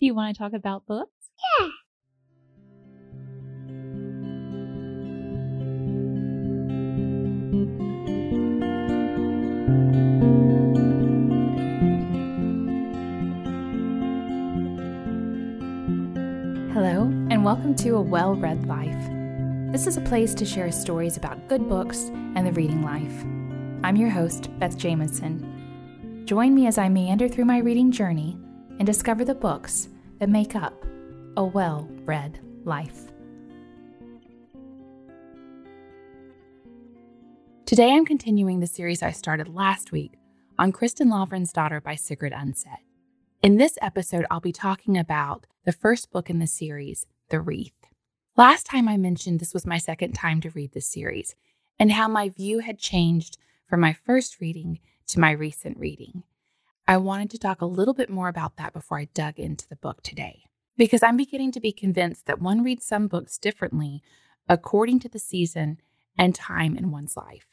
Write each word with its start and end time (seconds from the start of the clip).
Do 0.00 0.06
you 0.06 0.14
want 0.14 0.36
to 0.36 0.40
talk 0.40 0.52
about 0.52 0.86
books? 0.86 1.10
Yeah. 1.58 1.68
Hello, 16.72 17.02
and 17.28 17.44
welcome 17.44 17.74
to 17.74 17.96
A 17.96 18.00
Well 18.00 18.36
Read 18.36 18.68
Life. 18.68 18.94
This 19.72 19.88
is 19.88 19.96
a 19.96 20.00
place 20.02 20.32
to 20.34 20.44
share 20.44 20.70
stories 20.70 21.16
about 21.16 21.48
good 21.48 21.68
books 21.68 22.02
and 22.36 22.46
the 22.46 22.52
reading 22.52 22.84
life. 22.84 23.24
I'm 23.82 23.96
your 23.96 24.10
host, 24.10 24.48
Beth 24.60 24.78
Jamison. 24.78 26.22
Join 26.24 26.54
me 26.54 26.68
as 26.68 26.78
I 26.78 26.88
meander 26.88 27.26
through 27.26 27.46
my 27.46 27.58
reading 27.58 27.90
journey 27.90 28.38
and 28.78 28.86
discover 28.86 29.24
the 29.24 29.34
books 29.34 29.88
that 30.18 30.28
make 30.28 30.54
up 30.54 30.84
a 31.36 31.44
well 31.44 31.88
read 32.04 32.40
life. 32.64 33.12
Today 37.66 37.92
I'm 37.92 38.06
continuing 38.06 38.60
the 38.60 38.66
series 38.66 39.02
I 39.02 39.10
started 39.10 39.48
last 39.48 39.92
week 39.92 40.14
on 40.58 40.72
Kristin 40.72 41.08
Lavransdatter 41.08 41.82
by 41.82 41.96
Sigrid 41.96 42.32
Undset. 42.32 42.78
In 43.42 43.56
this 43.56 43.78
episode, 43.82 44.26
I'll 44.30 44.40
be 44.40 44.52
talking 44.52 44.96
about 44.96 45.46
the 45.64 45.72
first 45.72 46.10
book 46.10 46.30
in 46.30 46.38
the 46.38 46.46
series, 46.46 47.06
The 47.28 47.40
Wreath. 47.40 47.74
Last 48.36 48.66
time 48.66 48.88
I 48.88 48.96
mentioned 48.96 49.38
this 49.38 49.52
was 49.52 49.66
my 49.66 49.78
second 49.78 50.12
time 50.12 50.40
to 50.40 50.50
read 50.50 50.72
this 50.72 50.88
series 50.88 51.36
and 51.78 51.92
how 51.92 52.08
my 52.08 52.30
view 52.30 52.60
had 52.60 52.78
changed 52.78 53.36
from 53.68 53.80
my 53.80 53.92
first 53.92 54.40
reading 54.40 54.80
to 55.08 55.20
my 55.20 55.30
recent 55.30 55.78
reading. 55.78 56.22
I 56.88 56.96
wanted 56.96 57.28
to 57.32 57.38
talk 57.38 57.60
a 57.60 57.66
little 57.66 57.92
bit 57.92 58.08
more 58.08 58.28
about 58.28 58.56
that 58.56 58.72
before 58.72 58.98
I 58.98 59.08
dug 59.12 59.38
into 59.38 59.68
the 59.68 59.76
book 59.76 60.02
today, 60.02 60.44
because 60.78 61.02
I'm 61.02 61.18
beginning 61.18 61.52
to 61.52 61.60
be 61.60 61.70
convinced 61.70 62.24
that 62.24 62.40
one 62.40 62.64
reads 62.64 62.86
some 62.86 63.08
books 63.08 63.36
differently 63.36 64.02
according 64.48 65.00
to 65.00 65.08
the 65.10 65.18
season 65.18 65.82
and 66.16 66.34
time 66.34 66.78
in 66.78 66.90
one's 66.90 67.14
life. 67.14 67.44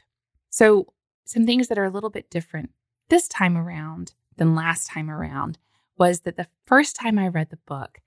So, 0.49 0.93
some 1.25 1.45
things 1.45 1.67
that 1.67 1.77
are 1.77 1.83
a 1.83 1.89
little 1.89 2.09
bit 2.09 2.29
different 2.29 2.69
this 3.09 3.27
time 3.27 3.57
around 3.57 4.13
than 4.37 4.55
last 4.55 4.89
time 4.89 5.09
around 5.11 5.57
was 5.97 6.21
that 6.21 6.37
the 6.37 6.47
first 6.65 6.95
time 6.95 7.19
I 7.19 7.27
read 7.27 7.49
the 7.49 7.57
book, 7.57 7.99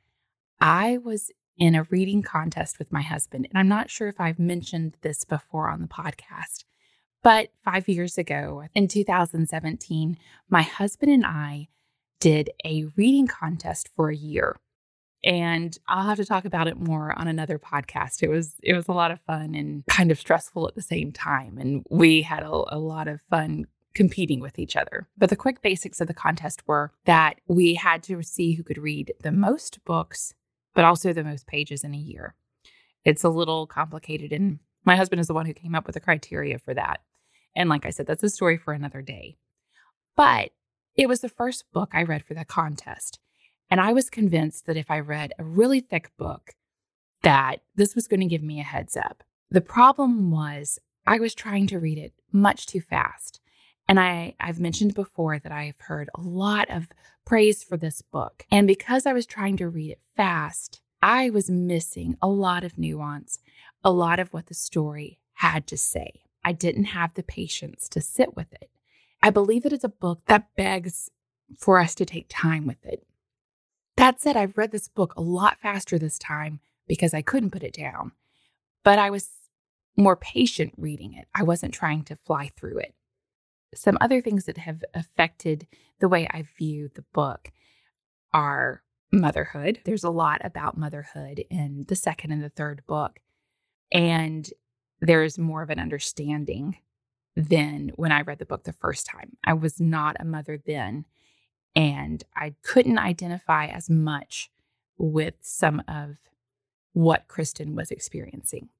I 0.62 0.96
was 0.96 1.30
in 1.58 1.74
a 1.74 1.82
reading 1.90 2.22
contest 2.22 2.78
with 2.78 2.90
my 2.90 3.02
husband. 3.02 3.46
And 3.50 3.58
I'm 3.58 3.68
not 3.68 3.90
sure 3.90 4.08
if 4.08 4.18
I've 4.18 4.38
mentioned 4.38 4.96
this 5.02 5.24
before 5.24 5.68
on 5.68 5.82
the 5.82 5.88
podcast, 5.88 6.64
but 7.22 7.50
five 7.64 7.88
years 7.88 8.18
ago, 8.18 8.64
in 8.74 8.88
2017, 8.88 10.18
my 10.48 10.62
husband 10.62 11.12
and 11.12 11.26
I 11.26 11.68
did 12.20 12.50
a 12.64 12.84
reading 12.96 13.26
contest 13.26 13.90
for 13.94 14.10
a 14.10 14.16
year. 14.16 14.56
And 15.24 15.76
I'll 15.88 16.04
have 16.04 16.18
to 16.18 16.24
talk 16.24 16.44
about 16.44 16.68
it 16.68 16.78
more 16.78 17.16
on 17.18 17.26
another 17.26 17.58
podcast. 17.58 18.22
It 18.22 18.28
was 18.28 18.54
it 18.62 18.74
was 18.74 18.86
a 18.86 18.92
lot 18.92 19.10
of 19.10 19.20
fun 19.22 19.54
and 19.54 19.84
kind 19.86 20.12
of 20.12 20.18
stressful 20.18 20.68
at 20.68 20.76
the 20.76 20.82
same 20.82 21.10
time. 21.10 21.58
And 21.58 21.84
we 21.90 22.22
had 22.22 22.44
a, 22.44 22.50
a 22.68 22.78
lot 22.78 23.08
of 23.08 23.20
fun 23.22 23.66
competing 23.94 24.38
with 24.38 24.60
each 24.60 24.76
other. 24.76 25.08
But 25.16 25.28
the 25.28 25.36
quick 25.36 25.60
basics 25.60 26.00
of 26.00 26.06
the 26.06 26.14
contest 26.14 26.62
were 26.68 26.92
that 27.04 27.40
we 27.48 27.74
had 27.74 28.04
to 28.04 28.22
see 28.22 28.52
who 28.52 28.62
could 28.62 28.78
read 28.78 29.12
the 29.22 29.32
most 29.32 29.84
books, 29.84 30.34
but 30.72 30.84
also 30.84 31.12
the 31.12 31.24
most 31.24 31.48
pages 31.48 31.82
in 31.82 31.94
a 31.94 31.98
year. 31.98 32.36
It's 33.04 33.24
a 33.24 33.28
little 33.28 33.66
complicated, 33.66 34.32
and 34.32 34.60
my 34.84 34.94
husband 34.94 35.20
is 35.20 35.26
the 35.26 35.34
one 35.34 35.46
who 35.46 35.54
came 35.54 35.74
up 35.74 35.86
with 35.86 35.94
the 35.94 36.00
criteria 36.00 36.58
for 36.58 36.74
that. 36.74 37.00
And 37.58 37.68
like 37.68 37.84
I 37.84 37.90
said, 37.90 38.06
that's 38.06 38.22
a 38.22 38.30
story 38.30 38.56
for 38.56 38.72
another 38.72 39.02
day. 39.02 39.36
But 40.16 40.52
it 40.94 41.08
was 41.08 41.20
the 41.20 41.28
first 41.28 41.64
book 41.72 41.90
I 41.92 42.04
read 42.04 42.24
for 42.24 42.34
the 42.34 42.44
contest. 42.44 43.18
And 43.68 43.80
I 43.80 43.92
was 43.92 44.08
convinced 44.08 44.66
that 44.66 44.76
if 44.76 44.92
I 44.92 45.00
read 45.00 45.32
a 45.38 45.44
really 45.44 45.80
thick 45.80 46.12
book, 46.16 46.52
that 47.22 47.62
this 47.74 47.96
was 47.96 48.06
going 48.06 48.20
to 48.20 48.26
give 48.26 48.44
me 48.44 48.60
a 48.60 48.64
heads 48.64 48.96
up. 48.96 49.24
The 49.50 49.60
problem 49.60 50.30
was 50.30 50.78
I 51.04 51.18
was 51.18 51.34
trying 51.34 51.66
to 51.66 51.80
read 51.80 51.98
it 51.98 52.12
much 52.30 52.66
too 52.66 52.80
fast. 52.80 53.40
And 53.88 53.98
I, 53.98 54.36
I've 54.38 54.60
mentioned 54.60 54.94
before 54.94 55.40
that 55.40 55.50
I've 55.50 55.80
heard 55.80 56.10
a 56.14 56.20
lot 56.20 56.70
of 56.70 56.86
praise 57.26 57.64
for 57.64 57.76
this 57.76 58.02
book. 58.02 58.46
And 58.52 58.68
because 58.68 59.04
I 59.04 59.12
was 59.12 59.26
trying 59.26 59.56
to 59.56 59.68
read 59.68 59.90
it 59.90 60.00
fast, 60.16 60.80
I 61.02 61.28
was 61.30 61.50
missing 61.50 62.16
a 62.22 62.28
lot 62.28 62.62
of 62.62 62.78
nuance, 62.78 63.40
a 63.82 63.90
lot 63.90 64.20
of 64.20 64.32
what 64.32 64.46
the 64.46 64.54
story 64.54 65.18
had 65.34 65.66
to 65.66 65.76
say. 65.76 66.22
I 66.48 66.52
didn't 66.52 66.84
have 66.84 67.12
the 67.12 67.22
patience 67.22 67.90
to 67.90 68.00
sit 68.00 68.34
with 68.34 68.50
it. 68.54 68.70
I 69.20 69.28
believe 69.28 69.64
that 69.64 69.72
it's 69.74 69.84
a 69.84 69.90
book 69.90 70.22
that 70.28 70.48
begs 70.56 71.10
for 71.58 71.78
us 71.78 71.94
to 71.96 72.06
take 72.06 72.24
time 72.30 72.66
with 72.66 72.82
it. 72.86 73.06
That 73.98 74.18
said, 74.18 74.34
I've 74.34 74.56
read 74.56 74.70
this 74.70 74.88
book 74.88 75.12
a 75.14 75.20
lot 75.20 75.58
faster 75.60 75.98
this 75.98 76.18
time 76.18 76.60
because 76.86 77.12
I 77.12 77.20
couldn't 77.20 77.50
put 77.50 77.62
it 77.62 77.74
down, 77.74 78.12
but 78.82 78.98
I 78.98 79.10
was 79.10 79.28
more 79.94 80.16
patient 80.16 80.72
reading 80.78 81.12
it. 81.12 81.28
I 81.34 81.42
wasn't 81.42 81.74
trying 81.74 82.04
to 82.04 82.16
fly 82.16 82.50
through 82.56 82.78
it. 82.78 82.94
Some 83.74 83.98
other 84.00 84.22
things 84.22 84.46
that 84.46 84.56
have 84.56 84.82
affected 84.94 85.66
the 86.00 86.08
way 86.08 86.26
I 86.30 86.46
view 86.56 86.88
the 86.94 87.04
book 87.12 87.52
are 88.32 88.82
motherhood. 89.12 89.80
There's 89.84 90.04
a 90.04 90.08
lot 90.08 90.40
about 90.42 90.78
motherhood 90.78 91.44
in 91.50 91.84
the 91.88 91.96
second 91.96 92.32
and 92.32 92.42
the 92.42 92.48
third 92.48 92.84
book. 92.86 93.20
And 93.92 94.50
there's 95.00 95.38
more 95.38 95.62
of 95.62 95.70
an 95.70 95.78
understanding 95.78 96.78
than 97.36 97.92
when 97.94 98.10
I 98.10 98.22
read 98.22 98.38
the 98.38 98.46
book 98.46 98.64
the 98.64 98.72
first 98.72 99.06
time. 99.06 99.36
I 99.44 99.52
was 99.52 99.80
not 99.80 100.16
a 100.18 100.24
mother 100.24 100.58
then, 100.64 101.04
and 101.76 102.24
I 102.34 102.54
couldn't 102.62 102.98
identify 102.98 103.66
as 103.66 103.88
much 103.88 104.50
with 104.96 105.34
some 105.40 105.82
of 105.86 106.16
what 106.92 107.28
Kristen 107.28 107.76
was 107.76 107.90
experiencing. 107.92 108.70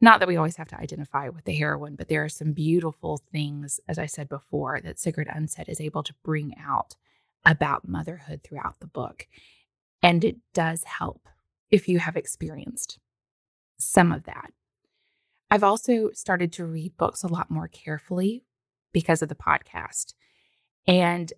Not 0.00 0.20
that 0.20 0.28
we 0.28 0.36
always 0.36 0.56
have 0.56 0.68
to 0.68 0.80
identify 0.80 1.28
with 1.28 1.44
the 1.44 1.54
heroine, 1.54 1.94
but 1.94 2.08
there 2.08 2.24
are 2.24 2.30
some 2.30 2.52
beautiful 2.52 3.20
things, 3.30 3.80
as 3.86 3.98
I 3.98 4.06
said 4.06 4.30
before, 4.30 4.80
that 4.82 4.98
Sigrid 4.98 5.28
Undset 5.28 5.68
is 5.68 5.80
able 5.80 6.02
to 6.04 6.14
bring 6.24 6.54
out 6.58 6.96
about 7.44 7.86
motherhood 7.86 8.40
throughout 8.42 8.80
the 8.80 8.86
book. 8.86 9.26
And 10.02 10.24
it 10.24 10.36
does 10.54 10.84
help 10.84 11.28
if 11.70 11.86
you 11.86 11.98
have 11.98 12.16
experienced 12.16 12.98
some 13.78 14.10
of 14.10 14.24
that. 14.24 14.52
I've 15.50 15.64
also 15.64 16.10
started 16.12 16.52
to 16.54 16.64
read 16.64 16.96
books 16.96 17.24
a 17.24 17.28
lot 17.28 17.50
more 17.50 17.68
carefully 17.68 18.44
because 18.92 19.22
of 19.22 19.28
the 19.28 19.34
podcast 19.34 20.14
and 20.86 21.32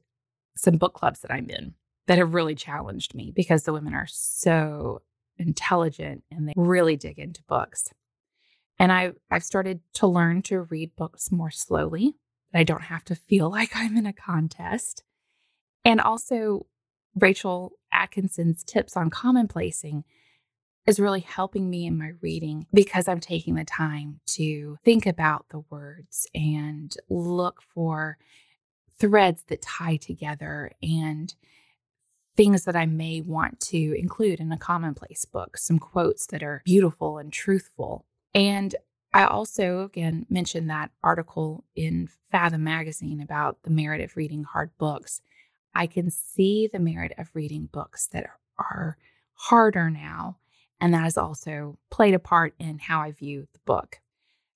some 0.56 0.76
book 0.76 0.94
clubs 0.94 1.20
that 1.20 1.32
I'm 1.32 1.48
in 1.48 1.74
that 2.06 2.18
have 2.18 2.34
really 2.34 2.54
challenged 2.54 3.14
me 3.14 3.32
because 3.34 3.62
the 3.62 3.72
women 3.72 3.94
are 3.94 4.06
so 4.08 5.02
intelligent 5.38 6.24
and 6.30 6.48
they 6.48 6.52
really 6.56 6.96
dig 6.96 7.18
into 7.18 7.42
books. 7.44 7.88
And 8.78 8.92
I, 8.92 9.12
I've 9.30 9.44
started 9.44 9.80
to 9.94 10.06
learn 10.06 10.42
to 10.42 10.62
read 10.62 10.96
books 10.96 11.30
more 11.30 11.50
slowly. 11.50 12.14
I 12.54 12.64
don't 12.64 12.82
have 12.82 13.04
to 13.04 13.14
feel 13.14 13.50
like 13.50 13.70
I'm 13.74 13.96
in 13.96 14.06
a 14.06 14.12
contest. 14.12 15.04
And 15.84 16.00
also, 16.00 16.66
Rachel 17.14 17.72
Atkinson's 17.92 18.64
tips 18.64 18.96
on 18.96 19.10
commonplacing 19.10 20.04
is 20.86 20.98
really 20.98 21.20
helping 21.20 21.70
me 21.70 21.86
in 21.86 21.96
my 21.96 22.12
reading 22.20 22.66
because 22.72 23.06
I'm 23.06 23.20
taking 23.20 23.54
the 23.54 23.64
time 23.64 24.20
to 24.28 24.78
think 24.84 25.06
about 25.06 25.46
the 25.50 25.60
words 25.70 26.26
and 26.34 26.94
look 27.08 27.62
for 27.62 28.18
threads 28.98 29.44
that 29.48 29.62
tie 29.62 29.96
together 29.96 30.72
and 30.82 31.34
things 32.36 32.64
that 32.64 32.76
I 32.76 32.86
may 32.86 33.20
want 33.20 33.60
to 33.60 33.94
include 33.98 34.40
in 34.40 34.50
a 34.52 34.58
commonplace 34.58 35.24
book, 35.24 35.56
some 35.56 35.78
quotes 35.78 36.26
that 36.26 36.42
are 36.42 36.62
beautiful 36.64 37.18
and 37.18 37.32
truthful. 37.32 38.06
And 38.34 38.74
I 39.12 39.24
also, 39.24 39.84
again, 39.84 40.26
mentioned 40.30 40.70
that 40.70 40.90
article 41.02 41.64
in 41.76 42.08
Fathom 42.30 42.64
magazine 42.64 43.20
about 43.20 43.62
the 43.62 43.70
merit 43.70 44.00
of 44.00 44.16
reading 44.16 44.44
hard 44.44 44.70
books. 44.78 45.20
I 45.74 45.86
can 45.86 46.10
see 46.10 46.68
the 46.72 46.78
merit 46.78 47.12
of 47.18 47.30
reading 47.34 47.68
books 47.70 48.06
that 48.08 48.26
are 48.58 48.96
harder 49.34 49.90
now 49.90 50.38
and 50.82 50.92
that 50.92 51.04
has 51.04 51.16
also 51.16 51.78
played 51.90 52.12
a 52.12 52.18
part 52.18 52.54
in 52.58 52.80
how 52.80 53.02
I 53.02 53.12
view 53.12 53.46
the 53.52 53.60
book. 53.64 54.00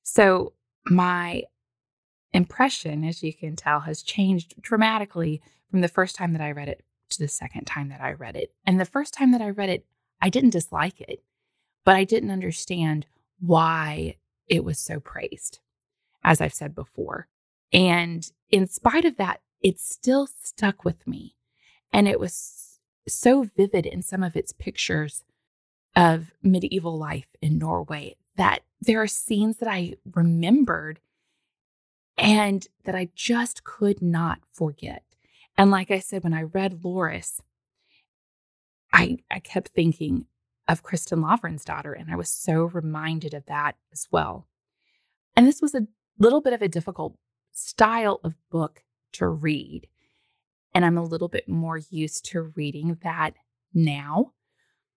So, 0.02 0.54
my 0.84 1.44
impression, 2.32 3.04
as 3.04 3.22
you 3.22 3.32
can 3.32 3.54
tell, 3.54 3.80
has 3.80 4.02
changed 4.02 4.60
dramatically 4.60 5.40
from 5.70 5.82
the 5.82 5.88
first 5.88 6.16
time 6.16 6.32
that 6.32 6.42
I 6.42 6.50
read 6.50 6.68
it 6.68 6.84
to 7.10 7.20
the 7.20 7.28
second 7.28 7.66
time 7.66 7.90
that 7.90 8.00
I 8.00 8.12
read 8.12 8.34
it. 8.34 8.52
And 8.66 8.80
the 8.80 8.84
first 8.84 9.14
time 9.14 9.30
that 9.32 9.40
I 9.40 9.50
read 9.50 9.68
it, 9.68 9.86
I 10.20 10.28
didn't 10.28 10.50
dislike 10.50 11.00
it, 11.00 11.22
but 11.84 11.94
I 11.94 12.02
didn't 12.02 12.32
understand 12.32 13.06
why 13.38 14.16
it 14.48 14.64
was 14.64 14.80
so 14.80 14.98
praised, 14.98 15.60
as 16.24 16.40
I've 16.40 16.54
said 16.54 16.74
before. 16.74 17.28
And 17.72 18.28
in 18.50 18.66
spite 18.66 19.04
of 19.04 19.16
that, 19.18 19.42
it 19.62 19.78
still 19.78 20.26
stuck 20.26 20.84
with 20.84 21.06
me. 21.06 21.36
And 21.92 22.08
it 22.08 22.18
was 22.18 22.80
so 23.06 23.44
vivid 23.44 23.86
in 23.86 24.02
some 24.02 24.24
of 24.24 24.34
its 24.34 24.50
pictures 24.52 25.22
of 25.96 26.30
medieval 26.42 26.98
life 26.98 27.26
in 27.42 27.58
Norway 27.58 28.14
that 28.36 28.60
there 28.80 29.00
are 29.00 29.06
scenes 29.06 29.56
that 29.56 29.68
I 29.68 29.94
remembered 30.14 31.00
and 32.18 32.66
that 32.84 32.94
I 32.94 33.08
just 33.14 33.64
could 33.64 34.02
not 34.02 34.40
forget. 34.52 35.02
And 35.56 35.70
like 35.70 35.90
I 35.90 35.98
said, 35.98 36.22
when 36.22 36.34
I 36.34 36.42
read 36.42 36.84
Loris, 36.84 37.40
I, 38.92 39.18
I 39.30 39.40
kept 39.40 39.68
thinking 39.68 40.26
of 40.68 40.82
Kristen 40.82 41.22
Kristin 41.22 41.64
daughter, 41.64 41.92
and 41.92 42.10
I 42.10 42.16
was 42.16 42.28
so 42.28 42.64
reminded 42.64 43.34
of 43.34 43.46
that 43.46 43.76
as 43.92 44.08
well. 44.10 44.46
And 45.34 45.46
this 45.46 45.60
was 45.62 45.74
a 45.74 45.86
little 46.18 46.40
bit 46.40 46.52
of 46.52 46.62
a 46.62 46.68
difficult 46.68 47.16
style 47.52 48.20
of 48.24 48.34
book 48.50 48.82
to 49.12 49.28
read. 49.28 49.86
And 50.74 50.84
I'm 50.84 50.98
a 50.98 51.04
little 51.04 51.28
bit 51.28 51.48
more 51.48 51.78
used 51.90 52.24
to 52.26 52.52
reading 52.54 52.98
that 53.02 53.34
now. 53.72 54.32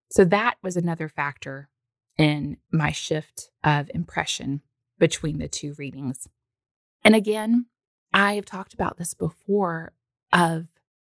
So 0.09 0.25
that 0.25 0.55
was 0.61 0.75
another 0.75 1.07
factor 1.07 1.69
in 2.17 2.57
my 2.71 2.91
shift 2.91 3.51
of 3.63 3.89
impression 3.93 4.61
between 4.97 5.37
the 5.37 5.47
two 5.47 5.73
readings. 5.77 6.27
And 7.03 7.15
again, 7.15 7.67
I 8.13 8.33
have 8.33 8.45
talked 8.45 8.73
about 8.73 8.97
this 8.97 9.13
before 9.13 9.93
of 10.33 10.67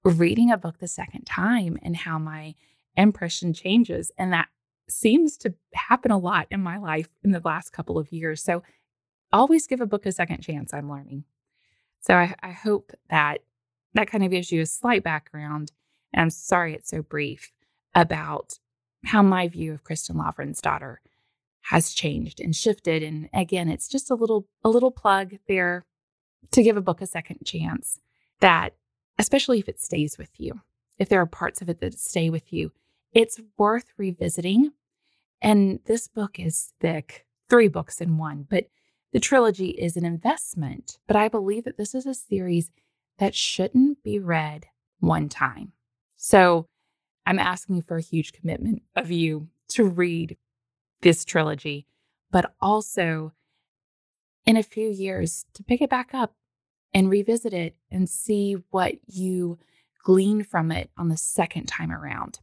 reading 0.03 0.51
a 0.51 0.57
book 0.57 0.79
the 0.79 0.87
second 0.87 1.25
time 1.25 1.77
and 1.81 1.95
how 1.95 2.17
my 2.17 2.55
impression 2.97 3.53
changes. 3.53 4.11
And 4.17 4.33
that 4.33 4.49
seems 4.89 5.37
to 5.37 5.53
happen 5.73 6.11
a 6.11 6.17
lot 6.17 6.47
in 6.51 6.61
my 6.61 6.77
life 6.77 7.09
in 7.23 7.31
the 7.31 7.41
last 7.43 7.71
couple 7.71 7.97
of 7.97 8.11
years. 8.11 8.43
So 8.43 8.63
always 9.31 9.67
give 9.67 9.81
a 9.81 9.85
book 9.85 10.05
a 10.05 10.11
second 10.11 10.41
chance, 10.41 10.73
I'm 10.73 10.89
learning. 10.89 11.25
So 12.01 12.15
I, 12.15 12.33
I 12.41 12.51
hope 12.51 12.91
that 13.09 13.39
that 13.93 14.09
kind 14.09 14.23
of 14.23 14.31
gives 14.31 14.51
you 14.51 14.61
a 14.61 14.65
slight 14.65 15.03
background. 15.03 15.71
And 16.13 16.21
I'm 16.21 16.29
sorry 16.29 16.73
it's 16.73 16.89
so 16.89 17.01
brief 17.01 17.51
about 17.93 18.59
how 19.05 19.21
my 19.21 19.47
view 19.47 19.73
of 19.73 19.83
Kristin 19.83 20.61
daughter 20.61 21.01
has 21.63 21.93
changed 21.93 22.39
and 22.39 22.55
shifted. 22.55 23.03
And 23.03 23.29
again, 23.33 23.69
it's 23.69 23.87
just 23.87 24.09
a 24.09 24.15
little 24.15 24.47
a 24.63 24.69
little 24.69 24.91
plug 24.91 25.35
there 25.47 25.85
to 26.51 26.63
give 26.63 26.77
a 26.77 26.81
book 26.81 27.01
a 27.01 27.07
second 27.07 27.45
chance 27.45 27.99
that 28.39 28.73
especially 29.17 29.59
if 29.59 29.69
it 29.69 29.79
stays 29.79 30.17
with 30.17 30.39
you. 30.39 30.61
If 30.97 31.09
there 31.09 31.21
are 31.21 31.25
parts 31.25 31.61
of 31.61 31.69
it 31.69 31.79
that 31.81 31.99
stay 31.99 32.29
with 32.29 32.51
you, 32.51 32.71
it's 33.13 33.39
worth 33.57 33.91
revisiting. 33.97 34.71
And 35.41 35.79
this 35.85 36.07
book 36.07 36.39
is 36.39 36.73
thick, 36.79 37.25
three 37.49 37.67
books 37.67 38.01
in 38.01 38.17
one, 38.17 38.45
but 38.49 38.65
the 39.11 39.19
trilogy 39.19 39.69
is 39.69 39.97
an 39.97 40.05
investment. 40.05 40.97
But 41.07 41.15
I 41.15 41.27
believe 41.27 41.63
that 41.65 41.77
this 41.77 41.95
is 41.95 42.05
a 42.05 42.13
series 42.13 42.71
that 43.17 43.35
shouldn't 43.35 44.03
be 44.03 44.19
read 44.19 44.67
one 44.99 45.29
time. 45.29 45.73
So 46.15 46.67
I'm 47.29 47.37
asking 47.37 47.83
for 47.83 47.97
a 47.97 48.01
huge 48.01 48.33
commitment 48.33 48.81
of 48.95 49.11
you 49.11 49.49
to 49.69 49.83
read 49.83 50.35
this 51.01 51.23
trilogy, 51.23 51.85
but 52.31 52.55
also 52.59 53.33
in 54.47 54.57
a 54.57 54.63
few 54.63 54.89
years 54.89 55.45
to 55.53 55.61
pick 55.61 55.79
it 55.79 55.91
back 55.91 56.09
up 56.11 56.33
and 56.91 57.07
revisit 57.07 57.53
it 57.53 57.75
and 57.91 58.09
see 58.09 58.57
what 58.71 58.95
you 59.05 59.59
glean 60.03 60.43
from 60.43 60.71
it 60.71 60.89
on 60.97 61.09
the 61.09 61.17
second 61.17 61.67
time 61.67 61.91
around. 61.91 62.39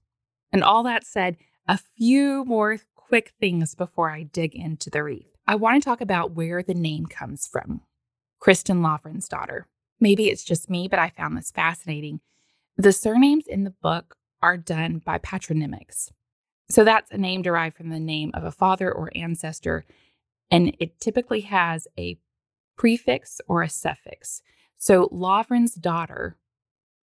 And 0.52 0.62
all 0.62 0.84
that 0.84 1.04
said, 1.04 1.36
a 1.66 1.80
few 1.96 2.44
more 2.44 2.78
quick 2.94 3.32
things 3.40 3.74
before 3.74 4.12
I 4.12 4.22
dig 4.22 4.54
into 4.54 4.88
the 4.88 5.02
wreath. 5.02 5.34
I 5.48 5.56
want 5.56 5.82
to 5.82 5.84
talk 5.84 6.00
about 6.00 6.36
where 6.36 6.62
the 6.62 6.74
name 6.74 7.06
comes 7.06 7.48
from 7.48 7.80
Kristen 8.38 8.84
Kristin 8.84 9.28
daughter. 9.28 9.66
Maybe 9.98 10.28
it's 10.28 10.44
just 10.44 10.70
me, 10.70 10.86
but 10.86 11.00
I 11.00 11.10
found 11.10 11.36
this 11.36 11.50
fascinating. 11.50 12.20
The 12.76 12.92
surnames 12.92 13.48
in 13.48 13.64
the 13.64 13.74
book 13.82 14.15
are 14.42 14.56
done 14.56 14.98
by 15.04 15.18
patronymics. 15.18 16.10
So 16.68 16.84
that's 16.84 17.10
a 17.12 17.18
name 17.18 17.42
derived 17.42 17.76
from 17.76 17.90
the 17.90 18.00
name 18.00 18.30
of 18.34 18.44
a 18.44 18.50
father 18.50 18.92
or 18.92 19.10
ancestor, 19.14 19.84
and 20.50 20.76
it 20.78 21.00
typically 21.00 21.42
has 21.42 21.86
a 21.98 22.18
prefix 22.76 23.40
or 23.48 23.62
a 23.62 23.68
suffix. 23.68 24.42
So 24.76 25.08
Lavransdatter 25.08 26.34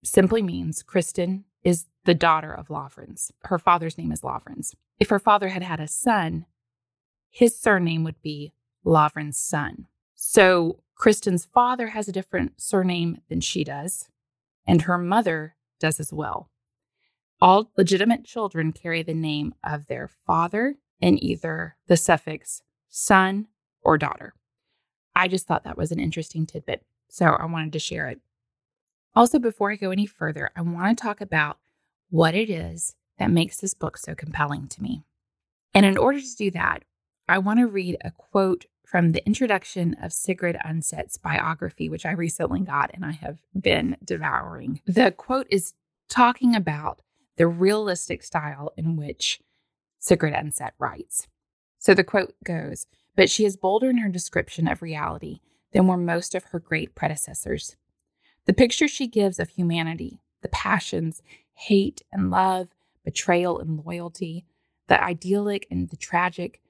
simply 0.03 0.41
means 0.41 0.83
Kristen 0.83 1.45
is 1.63 1.85
the 2.05 2.13
daughter 2.13 2.53
of 2.53 2.67
Lavrans. 2.67 3.31
Her 3.43 3.57
father's 3.57 3.97
name 3.97 4.11
is 4.11 4.21
Lavrans. 4.21 4.75
If 4.99 5.09
her 5.09 5.19
father 5.19 5.49
had 5.49 5.63
had 5.63 5.79
a 5.79 5.87
son, 5.87 6.45
his 7.29 7.57
surname 7.57 8.03
would 8.03 8.21
be 8.21 8.53
Lavransson. 8.85 9.85
So 10.15 10.83
Kristen's 10.95 11.45
father 11.45 11.87
has 11.87 12.07
a 12.07 12.11
different 12.11 12.61
surname 12.61 13.21
than 13.29 13.41
she 13.41 13.63
does, 13.63 14.09
and 14.67 14.83
her 14.83 14.97
mother 14.97 15.55
does 15.79 15.99
as 15.99 16.11
well. 16.13 16.49
All 17.43 17.69
legitimate 17.75 18.23
children 18.23 18.71
carry 18.71 19.03
the 19.03 19.13
name 19.13 19.53
of 19.65 19.87
their 19.87 20.07
father 20.07 20.75
and 21.01 21.21
either 21.21 21.75
the 21.87 21.97
suffix 21.97 22.61
son 22.87 23.47
or 23.81 23.97
daughter. 23.97 24.33
I 25.13 25.27
just 25.27 25.45
thought 25.45 25.65
that 25.65 25.75
was 25.77 25.91
an 25.91 25.99
interesting 25.99 26.45
tidbit, 26.45 26.85
so 27.09 27.25
I 27.25 27.45
wanted 27.45 27.73
to 27.73 27.79
share 27.79 28.07
it. 28.07 28.21
Also, 29.13 29.39
before 29.39 29.73
I 29.73 29.75
go 29.75 29.91
any 29.91 30.05
further, 30.05 30.51
I 30.55 30.61
want 30.61 30.97
to 30.97 31.01
talk 31.03 31.19
about 31.19 31.57
what 32.09 32.33
it 32.33 32.49
is 32.49 32.95
that 33.19 33.29
makes 33.29 33.57
this 33.57 33.73
book 33.73 33.97
so 33.97 34.15
compelling 34.15 34.69
to 34.69 34.81
me. 34.81 35.03
And 35.73 35.85
in 35.85 35.97
order 35.97 36.21
to 36.21 36.35
do 36.37 36.49
that, 36.51 36.85
I 37.27 37.39
want 37.39 37.59
to 37.59 37.67
read 37.67 37.97
a 38.05 38.11
quote 38.11 38.67
from 38.85 39.11
the 39.11 39.25
introduction 39.25 39.97
of 40.01 40.13
Sigrid 40.13 40.55
Undset's 40.65 41.17
biography, 41.17 41.89
which 41.89 42.05
I 42.05 42.11
recently 42.11 42.61
got 42.61 42.91
and 42.93 43.03
I 43.03 43.11
have 43.11 43.39
been 43.53 43.97
devouring. 44.01 44.79
The 44.85 45.11
quote 45.11 45.47
is 45.49 45.73
talking 46.07 46.55
about 46.55 47.01
the 47.37 47.47
realistic 47.47 48.23
style 48.23 48.73
in 48.77 48.95
which 48.95 49.41
Sigrid 49.99 50.33
Undset 50.33 50.71
writes. 50.79 51.27
So 51.79 51.93
the 51.93 52.03
quote 52.03 52.35
goes 52.43 52.87
but 53.15 53.29
she 53.29 53.45
is 53.45 53.57
bolder 53.57 53.89
in 53.89 53.97
her 53.97 54.09
description 54.09 54.67
of 54.67 54.81
reality 54.81 55.39
than 55.71 55.87
were 55.87 55.97
most 55.97 56.35
of 56.35 56.45
her 56.45 56.59
great 56.59 56.95
predecessors. 56.95 57.75
The 58.45 58.53
picture 58.53 58.87
she 58.87 59.07
gives 59.07 59.39
of 59.39 59.49
humanity, 59.49 60.19
the 60.41 60.49
passions, 60.49 61.21
hate 61.53 62.01
and 62.11 62.29
love, 62.29 62.69
betrayal 63.05 63.59
and 63.59 63.83
loyalty, 63.85 64.45
the 64.87 65.01
idyllic 65.01 65.67
and 65.71 65.89
the 65.89 65.97
tragic, 65.97 66.61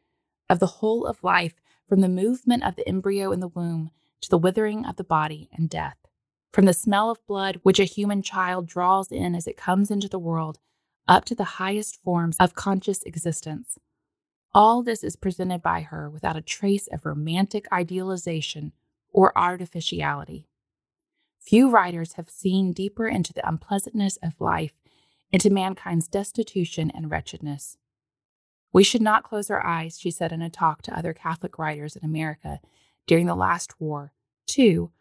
of 0.50 0.60
the 0.60 0.68
whole 0.68 1.06
of 1.06 1.24
life, 1.24 1.56
from 1.88 2.01
the 2.01 2.10
movement 2.10 2.63
of 2.63 2.75
the 2.75 2.88
embryo 2.88 3.31
in 3.31 3.39
the 3.39 3.48
womb 3.48 3.92
to 4.21 4.30
the 4.30 4.38
withering 4.38 4.86
of 4.86 4.95
the 4.95 5.04
body 5.04 5.50
and 5.54 5.69
death, 5.69 5.98
from 6.53 6.65
the 6.65 6.73
smell 6.73 7.09
of 7.09 7.25
blood 7.25 7.59
which 7.63 7.79
a 7.79 7.83
human 7.83 8.21
child 8.21 8.67
draws 8.67 9.11
in 9.11 9.33
as 9.33 9.47
it 9.47 9.57
comes 9.57 9.89
into 9.89 10.07
the 10.07 10.19
world, 10.19 10.59
up 11.07 11.25
to 11.25 11.35
the 11.35 11.44
highest 11.44 12.01
forms 12.03 12.38
of 12.39 12.53
conscious 12.53 13.01
existence. 13.03 13.79
All 14.53 14.83
this 14.83 15.03
is 15.03 15.15
presented 15.15 15.63
by 15.63 15.81
her 15.81 16.09
without 16.09 16.38
a 16.38 16.41
trace 16.41 16.88
of 16.88 17.05
romantic 17.05 17.65
idealization 17.73 18.71
or 19.11 19.35
artificiality. 19.35 20.47
Few 21.39 21.69
writers 21.69 22.13
have 22.13 22.29
seen 22.29 22.71
deeper 22.71 23.07
into 23.07 23.33
the 23.33 23.45
unpleasantness 23.47 24.17
of 24.21 24.39
life, 24.39 24.73
into 25.31 25.50
mankind's 25.50 26.07
destitution 26.07 26.91
and 26.94 27.09
wretchedness. 27.09 27.77
We 28.72 28.83
should 28.83 29.01
not 29.01 29.24
close 29.24 29.50
our 29.50 29.65
eyes, 29.65 30.00
she 30.00 30.12
said 30.12 30.31
in 30.31 30.41
a 30.43 30.50
talk 30.51 30.83
to 30.83 30.98
other 30.98 31.13
Catholic 31.13 31.57
writers 31.57 31.95
in 31.95 32.05
America 32.05 32.60
during 33.07 33.25
the 33.25 33.36
last 33.36 33.81
war, 33.81 34.13
to 34.48 34.91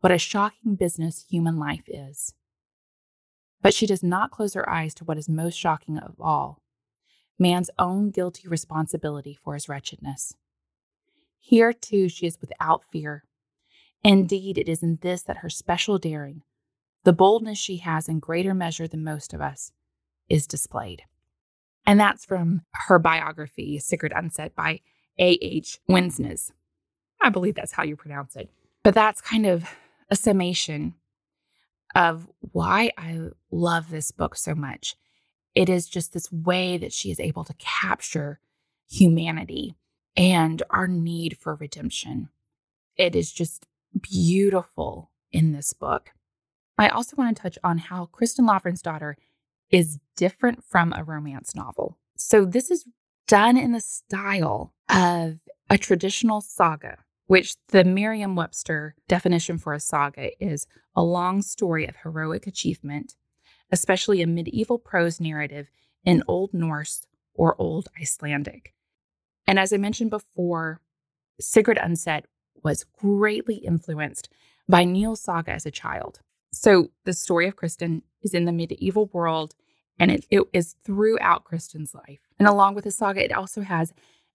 what 0.00 0.12
a 0.12 0.18
shocking 0.18 0.74
business 0.74 1.26
human 1.28 1.56
life 1.56 1.84
is. 1.86 2.34
But 3.60 3.74
she 3.74 3.86
does 3.86 4.02
not 4.02 4.30
close 4.30 4.54
her 4.54 4.68
eyes 4.68 4.94
to 4.94 5.04
what 5.04 5.18
is 5.18 5.28
most 5.28 5.56
shocking 5.56 5.98
of 5.98 6.14
all 6.20 6.60
man's 7.38 7.70
own 7.78 8.10
guilty 8.10 8.48
responsibility 8.48 9.38
for 9.42 9.54
his 9.54 9.68
wretchedness. 9.68 10.34
Here, 11.38 11.72
too, 11.72 12.08
she 12.08 12.26
is 12.26 12.38
without 12.40 12.82
fear. 12.90 13.24
Indeed, 14.02 14.58
it 14.58 14.68
is 14.68 14.82
in 14.82 14.98
this 15.02 15.22
that 15.22 15.38
her 15.38 15.48
special 15.48 15.98
daring, 15.98 16.42
the 17.04 17.12
boldness 17.12 17.58
she 17.58 17.78
has 17.78 18.08
in 18.08 18.18
greater 18.18 18.54
measure 18.54 18.88
than 18.88 19.04
most 19.04 19.32
of 19.32 19.40
us, 19.40 19.72
is 20.28 20.46
displayed. 20.46 21.02
And 21.86 21.98
that's 21.98 22.24
from 22.24 22.62
her 22.72 22.98
biography, 22.98 23.78
Sigrid 23.78 24.12
Undset 24.12 24.54
by 24.54 24.80
A.H. 25.18 25.78
Winsnes. 25.88 26.50
I 27.20 27.30
believe 27.30 27.54
that's 27.54 27.72
how 27.72 27.82
you 27.82 27.96
pronounce 27.96 28.36
it. 28.36 28.50
But 28.82 28.94
that's 28.94 29.20
kind 29.20 29.46
of 29.46 29.64
a 30.10 30.16
summation 30.16 30.94
of 31.94 32.28
why 32.40 32.90
I 32.98 33.28
love 33.50 33.90
this 33.90 34.10
book 34.10 34.36
so 34.36 34.54
much 34.54 34.96
it 35.58 35.68
is 35.68 35.88
just 35.88 36.12
this 36.12 36.30
way 36.30 36.78
that 36.78 36.92
she 36.92 37.10
is 37.10 37.18
able 37.18 37.42
to 37.42 37.52
capture 37.54 38.38
humanity 38.88 39.74
and 40.16 40.62
our 40.70 40.86
need 40.86 41.36
for 41.40 41.56
redemption. 41.56 42.28
It 42.96 43.16
is 43.16 43.32
just 43.32 43.66
beautiful 44.00 45.10
in 45.32 45.50
this 45.50 45.72
book. 45.72 46.10
I 46.78 46.88
also 46.88 47.16
want 47.16 47.36
to 47.36 47.42
touch 47.42 47.58
on 47.64 47.78
how 47.78 48.06
Kristen 48.06 48.46
Kristin 48.46 48.80
daughter 48.82 49.16
is 49.68 49.98
different 50.16 50.62
from 50.62 50.92
a 50.92 51.02
romance 51.02 51.56
novel. 51.56 51.98
So 52.16 52.44
this 52.44 52.70
is 52.70 52.84
done 53.26 53.56
in 53.56 53.72
the 53.72 53.80
style 53.80 54.74
of 54.88 55.38
a 55.68 55.76
traditional 55.76 56.40
saga, 56.40 56.98
which 57.28 57.54
the 57.68 57.84
Merriam 57.84 58.34
Webster 58.34 58.96
definition 59.06 59.56
for 59.56 59.72
a 59.72 59.80
saga 59.80 60.30
is 60.44 60.66
a 60.94 61.02
long 61.02 61.40
story 61.40 61.86
of 61.86 61.96
heroic 62.02 62.46
achievement 62.46 63.14
especially 63.70 64.22
a 64.22 64.26
medieval 64.26 64.78
prose 64.78 65.20
narrative 65.20 65.70
in 66.04 66.22
Old 66.26 66.54
Norse 66.54 67.06
or 67.34 67.60
Old 67.60 67.88
Icelandic. 68.00 68.74
And 69.46 69.58
as 69.58 69.72
I 69.72 69.76
mentioned 69.76 70.10
before, 70.10 70.80
Sigrid 71.40 71.78
Undset 71.78 72.24
was 72.62 72.84
greatly 72.84 73.56
influenced 73.56 74.28
by 74.68 74.84
Njál's 74.84 75.20
saga 75.20 75.52
as 75.52 75.66
a 75.66 75.70
child. 75.70 76.20
So 76.52 76.90
the 77.04 77.12
story 77.12 77.46
of 77.46 77.56
Kristin 77.56 78.02
is 78.22 78.34
in 78.34 78.44
the 78.44 78.52
medieval 78.52 79.06
world, 79.12 79.54
and 79.98 80.10
it, 80.10 80.26
it 80.30 80.44
is 80.52 80.74
throughout 80.84 81.44
Kristen's 81.44 81.94
life. 81.94 82.20
And 82.38 82.48
along 82.48 82.74
with 82.74 82.84
the 82.84 82.90
saga, 82.90 83.24
it 83.24 83.32
also 83.32 83.62
has 83.62 83.92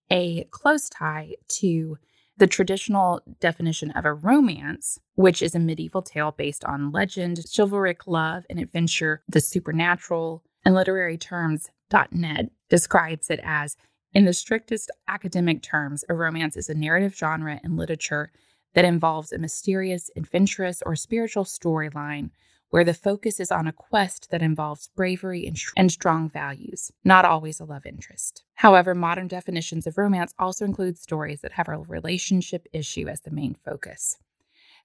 a 0.10 0.46
close 0.46 0.90
tie 0.90 1.34
to 1.48 1.98
the 2.38 2.48
traditional 2.48 3.22
definition 3.40 3.92
of 3.92 4.06
a 4.06 4.13
romance, 4.13 5.00
which 5.16 5.42
is 5.42 5.54
a 5.54 5.60
medieval 5.60 6.02
tale 6.02 6.32
based 6.32 6.63
on 6.66 6.92
legend, 6.92 7.40
chivalric 7.56 8.08
love, 8.08 8.46
and 8.50 8.60
adventure, 8.60 9.22
the 9.28 9.42
supernatural, 9.42 10.44
and 10.66 10.74
literary 10.74 11.18
terms, 11.18 11.70
.net 12.12 12.50
describes 12.70 13.30
it 13.30 13.40
as 13.44 13.78
in 14.13 14.25
the 14.25 14.34
strictest 14.34 14.92
academic 15.08 15.62
terms, 15.62 16.04
a 16.08 16.13
romance 16.13 16.56
is 16.56 16.70
a 16.70 16.75
narrative 16.75 17.16
genre 17.16 17.60
in 17.63 17.78
literature 17.78 18.32
that 18.74 18.86
involves 18.86 19.32
a 19.32 19.38
mysterious, 19.38 20.10
adventurous, 20.16 20.82
or 20.86 20.96
spiritual 20.96 21.44
storyline 21.44 22.30
where 22.74 22.84
the 22.84 22.92
focus 22.92 23.39
is 23.39 23.51
on 23.51 23.68
a 23.68 23.72
quest 23.72 24.32
that 24.32 24.42
involves 24.42 24.89
bravery 24.96 25.46
and, 25.46 25.56
and, 25.77 25.92
strong 25.92 26.27
values, 26.27 26.92
not 27.03 27.24
always 27.24 27.60
a 27.60 27.65
love 27.65 27.86
interest. 27.86 28.44
However, 28.56 28.96
modern 28.96 29.27
definitions 29.27 29.86
of 29.86 29.96
romance 29.96 30.34
also 30.39 30.65
include 30.65 30.98
stories 30.98 31.42
that 31.42 31.51
have 31.51 31.68
a 31.68 31.77
relationship 31.77 32.65
issue 32.74 33.08
as 33.08 33.22
the 33.22 33.30
main 33.30 33.56
focus. 33.63 34.18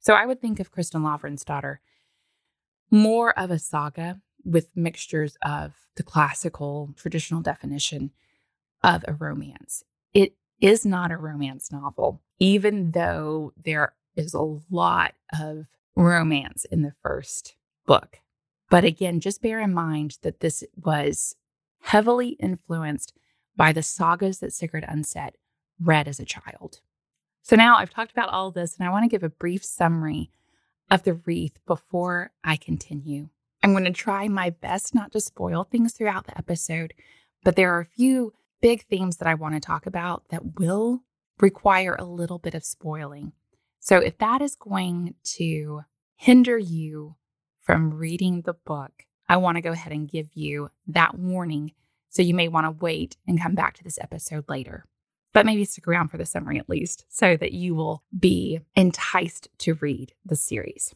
So 0.00 0.12
I 0.12 0.26
would 0.26 0.38
think 0.38 0.60
of 0.60 0.70
Kristen 0.70 1.00
Kristin 1.00 1.18
Lavransdatter 1.18 1.78
more 2.90 3.36
of 3.38 3.50
a 3.50 3.58
saga 3.58 4.20
with 4.44 4.68
mixtures 4.76 5.38
of 5.40 5.72
the 5.96 6.02
classical 6.02 6.90
traditional 6.94 7.40
definition 7.40 8.10
of 8.84 9.02
a 9.08 9.14
romance. 9.14 9.82
It 10.12 10.34
is 10.60 10.84
not 10.84 11.10
a 11.10 11.16
romance 11.16 11.72
novel, 11.72 12.20
even 12.38 12.90
though 12.90 13.54
there 13.56 13.94
is 14.14 14.34
a 14.34 14.58
lot 14.70 15.14
of 15.40 15.68
romance 15.96 16.66
in 16.66 16.82
the 16.82 16.92
first 17.02 17.54
book. 17.88 18.20
But 18.70 18.84
again, 18.84 19.18
just 19.18 19.42
bear 19.42 19.58
in 19.60 19.72
mind 19.72 20.18
that 20.22 20.40
this 20.40 20.62
was 20.76 21.34
heavily 21.80 22.36
influenced 22.38 23.14
by 23.56 23.72
the 23.72 23.82
sagas 23.82 24.38
that 24.38 24.52
Sigrid 24.52 24.84
Undset 24.84 25.30
read 25.80 26.06
as 26.06 26.20
a 26.20 26.24
child. 26.24 26.80
So 27.42 27.56
now 27.56 27.78
I've 27.78 27.90
talked 27.90 28.12
about 28.12 28.28
all 28.28 28.50
this, 28.50 28.76
and 28.76 28.86
I 28.86 28.90
want 28.90 29.04
to 29.04 29.08
give 29.08 29.22
a 29.22 29.30
brief 29.30 29.64
summary 29.64 30.30
of 30.90 31.04
the 31.04 31.14
wreath 31.14 31.58
before 31.66 32.30
I 32.44 32.56
continue. 32.56 33.30
I'm 33.62 33.72
going 33.72 33.84
to 33.84 33.90
try 33.90 34.28
my 34.28 34.50
best 34.50 34.94
not 34.94 35.12
to 35.12 35.20
spoil 35.20 35.64
things 35.64 35.94
throughout 35.94 36.26
the 36.26 36.36
episode, 36.36 36.92
but 37.42 37.56
there 37.56 37.74
are 37.74 37.80
a 37.80 37.96
few 37.96 38.34
big 38.60 38.84
themes 38.86 39.16
that 39.16 39.28
I 39.28 39.34
want 39.34 39.54
to 39.54 39.60
talk 39.60 39.86
about 39.86 40.28
that 40.28 40.58
will 40.58 41.04
require 41.40 41.96
a 41.98 42.04
little 42.04 42.38
bit 42.38 42.54
of 42.54 42.64
spoiling. 42.64 43.32
So 43.80 43.98
if 43.98 44.18
that 44.18 44.42
is 44.42 44.56
going 44.56 45.14
to 45.36 45.82
hinder 46.16 46.58
you 46.58 47.16
from 47.68 47.92
reading 47.92 48.40
the 48.40 48.54
book, 48.54 49.04
I 49.28 49.36
want 49.36 49.56
to 49.56 49.60
go 49.60 49.72
ahead 49.72 49.92
and 49.92 50.08
give 50.10 50.30
you 50.32 50.70
that 50.86 51.18
warning. 51.18 51.72
So 52.08 52.22
you 52.22 52.32
may 52.32 52.48
want 52.48 52.64
to 52.64 52.70
wait 52.70 53.18
and 53.26 53.38
come 53.38 53.54
back 53.54 53.74
to 53.74 53.84
this 53.84 53.98
episode 54.00 54.48
later. 54.48 54.86
But 55.34 55.44
maybe 55.44 55.66
stick 55.66 55.86
around 55.86 56.08
for 56.08 56.16
the 56.16 56.24
summary 56.24 56.58
at 56.58 56.70
least 56.70 57.04
so 57.10 57.36
that 57.36 57.52
you 57.52 57.74
will 57.74 58.02
be 58.18 58.60
enticed 58.74 59.48
to 59.58 59.74
read 59.74 60.14
the 60.24 60.34
series. 60.34 60.94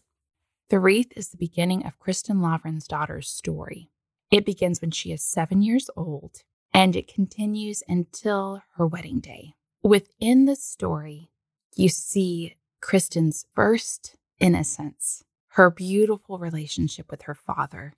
The 0.71 0.81
Wreath 0.81 1.13
is 1.15 1.29
the 1.29 1.37
beginning 1.37 1.85
of 1.85 2.01
Kristin 2.01 2.89
daughter's 2.89 3.29
story. 3.29 3.91
It 4.31 4.47
begins 4.47 4.81
when 4.81 4.93
she 4.93 5.13
is 5.13 5.23
seven 5.23 5.61
years 5.61 5.91
old 5.95 6.43
and 6.73 6.97
it 6.97 7.07
continues 7.07 7.83
until 7.87 8.63
her 8.77 8.87
wedding 8.87 9.21
day. 9.21 9.53
Within 9.83 10.47
the 10.47 10.57
story, 10.57 11.29
you 11.77 11.91
see 11.91 12.57
Kristen's 12.81 13.45
first 13.55 14.17
innocence 14.41 15.23
her 15.53 15.71
beautiful 15.71 16.39
relationship 16.39 17.11
with 17.11 17.23
her 17.23 17.35
father. 17.35 17.95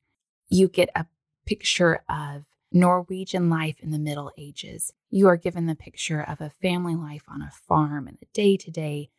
You 0.48 0.68
get 0.68 0.90
a 0.94 1.06
picture 1.46 2.02
of 2.08 2.46
Norwegian 2.72 3.48
life 3.48 3.76
in 3.78 3.92
the 3.92 3.98
Middle 3.98 4.32
Ages. 4.36 4.92
You 5.08 5.28
are 5.28 5.36
given 5.36 5.66
the 5.66 5.76
picture 5.76 6.20
of 6.20 6.40
a 6.40 6.50
family 6.50 6.96
life 6.96 7.22
on 7.28 7.42
a 7.42 7.52
farm 7.52 8.08
and 8.08 8.18
the 8.18 8.26
day 8.32 8.56
to 8.56 8.70
day 8.70 9.10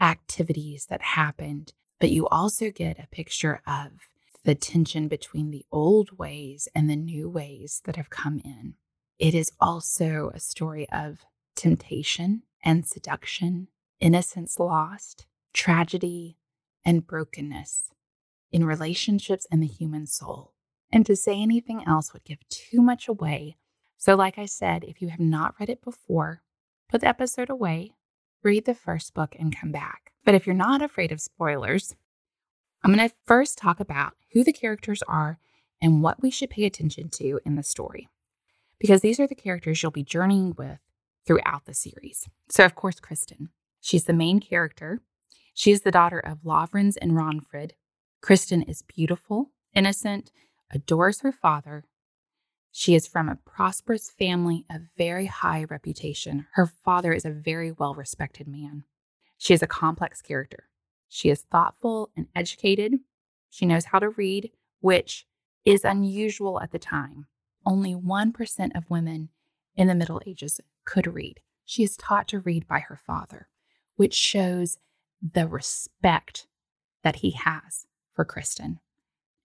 activities 0.00 0.86
that 0.90 1.02
happened. 1.02 1.72
But 2.00 2.10
you 2.10 2.26
also 2.26 2.70
get 2.70 2.98
a 2.98 3.06
picture 3.06 3.62
of 3.64 3.92
the 4.42 4.56
tension 4.56 5.06
between 5.06 5.52
the 5.52 5.64
old 5.70 6.18
ways 6.18 6.68
and 6.74 6.90
the 6.90 6.96
new 6.96 7.30
ways 7.30 7.80
that 7.84 7.94
have 7.94 8.10
come 8.10 8.40
in. 8.44 8.74
It 9.20 9.34
is 9.34 9.52
also 9.60 10.32
a 10.34 10.40
story 10.40 10.88
of 10.90 11.24
temptation 11.54 12.42
and 12.64 12.84
seduction, 12.84 13.68
innocence 14.00 14.58
lost, 14.58 15.26
tragedy, 15.52 16.36
and 16.84 17.06
brokenness 17.06 17.90
in 18.52 18.64
relationships 18.64 19.46
and 19.50 19.62
the 19.62 19.66
human 19.66 20.06
soul. 20.06 20.52
And 20.92 21.04
to 21.06 21.16
say 21.16 21.40
anything 21.40 21.82
else 21.86 22.12
would 22.12 22.24
give 22.24 22.48
too 22.48 22.80
much 22.80 23.08
away. 23.08 23.56
So, 23.96 24.14
like 24.14 24.38
I 24.38 24.46
said, 24.46 24.84
if 24.84 25.02
you 25.02 25.08
have 25.08 25.20
not 25.20 25.54
read 25.58 25.68
it 25.68 25.82
before, 25.82 26.42
put 26.88 27.00
the 27.00 27.08
episode 27.08 27.50
away, 27.50 27.92
read 28.42 28.64
the 28.64 28.74
first 28.74 29.14
book, 29.14 29.34
and 29.38 29.56
come 29.56 29.72
back. 29.72 30.12
But 30.24 30.34
if 30.34 30.46
you're 30.46 30.54
not 30.54 30.82
afraid 30.82 31.10
of 31.10 31.20
spoilers, 31.20 31.96
I'm 32.82 32.94
going 32.94 33.08
to 33.08 33.14
first 33.26 33.58
talk 33.58 33.80
about 33.80 34.12
who 34.32 34.44
the 34.44 34.52
characters 34.52 35.02
are 35.08 35.38
and 35.80 36.02
what 36.02 36.22
we 36.22 36.30
should 36.30 36.50
pay 36.50 36.64
attention 36.64 37.08
to 37.10 37.40
in 37.44 37.56
the 37.56 37.62
story. 37.62 38.08
Because 38.78 39.00
these 39.00 39.18
are 39.18 39.26
the 39.26 39.34
characters 39.34 39.82
you'll 39.82 39.90
be 39.90 40.04
journeying 40.04 40.54
with 40.56 40.78
throughout 41.26 41.64
the 41.64 41.74
series. 41.74 42.28
So, 42.48 42.64
of 42.64 42.74
course, 42.74 43.00
Kristen. 43.00 43.48
She's 43.80 44.04
the 44.04 44.12
main 44.12 44.40
character. 44.40 45.00
She 45.54 45.70
is 45.70 45.82
the 45.82 45.90
daughter 45.90 46.18
of 46.18 46.42
Lavrans 46.42 46.96
and 47.00 47.12
Ragnfrid. 47.12 47.72
Kristin 48.22 48.68
is 48.68 48.82
beautiful, 48.82 49.50
innocent, 49.74 50.30
adores 50.70 51.20
her 51.20 51.32
father. 51.32 51.84
She 52.72 52.94
is 52.94 53.06
from 53.06 53.28
a 53.28 53.36
prosperous 53.36 54.10
family 54.10 54.66
of 54.68 54.82
very 54.96 55.26
high 55.26 55.64
reputation. 55.64 56.46
Her 56.54 56.66
father 56.66 57.12
is 57.12 57.24
a 57.24 57.30
very 57.30 57.70
well 57.70 57.94
respected 57.94 58.48
man. 58.48 58.84
She 59.38 59.54
is 59.54 59.62
a 59.62 59.68
complex 59.68 60.20
character. 60.20 60.64
She 61.08 61.30
is 61.30 61.42
thoughtful 61.42 62.10
and 62.16 62.26
educated. 62.34 62.94
She 63.50 63.66
knows 63.66 63.86
how 63.86 64.00
to 64.00 64.08
read, 64.08 64.50
which 64.80 65.26
is 65.64 65.84
unusual 65.84 66.60
at 66.60 66.72
the 66.72 66.78
time. 66.78 67.26
Only 67.64 67.94
1% 67.94 68.76
of 68.76 68.90
women 68.90 69.28
in 69.76 69.86
the 69.86 69.94
Middle 69.94 70.20
Ages 70.26 70.60
could 70.84 71.06
read. 71.06 71.40
She 71.64 71.82
is 71.82 71.96
taught 71.96 72.28
to 72.28 72.40
read 72.40 72.66
by 72.66 72.80
her 72.80 72.96
father, 72.96 73.48
which 73.96 74.14
shows 74.14 74.78
the 75.32 75.48
respect 75.48 76.46
that 77.02 77.16
he 77.16 77.30
has 77.30 77.86
for 78.12 78.24
Kristen. 78.24 78.80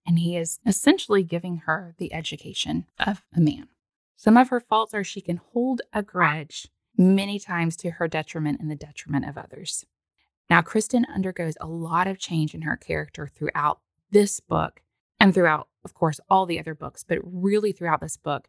And 0.06 0.20
he 0.20 0.36
is 0.36 0.60
essentially 0.66 1.24
giving 1.24 1.58
her 1.66 1.94
the 1.98 2.14
education 2.14 2.86
of 3.00 3.24
a 3.36 3.40
man. 3.40 3.68
Some 4.16 4.38
of 4.38 4.50
her 4.50 4.60
faults 4.60 4.94
are 4.94 5.04
she 5.04 5.22
can 5.22 5.40
hold 5.54 5.82
a 5.94 6.04
grudge 6.04 6.68
many 6.98 7.40
times 7.40 7.78
to 7.78 7.92
her 7.92 8.08
detriment 8.08 8.60
and 8.60 8.70
the 8.70 8.76
detriment 8.76 9.26
of 9.26 9.38
others. 9.38 9.86
Now, 10.50 10.62
Kristen 10.62 11.06
undergoes 11.06 11.56
a 11.62 11.68
lot 11.68 12.08
of 12.08 12.18
change 12.18 12.54
in 12.54 12.64
her 12.64 12.76
character 12.76 13.28
throughout 13.28 13.80
this 14.12 14.40
book 14.40 14.82
and 15.20 15.34
throughout, 15.34 15.70
of 15.86 15.94
course, 15.94 16.20
all 16.30 16.46
the 16.46 16.60
other 16.60 16.74
books, 16.74 17.06
but 17.08 17.20
really 17.24 17.72
throughout 17.72 18.02
this 18.02 18.18
book. 18.18 18.48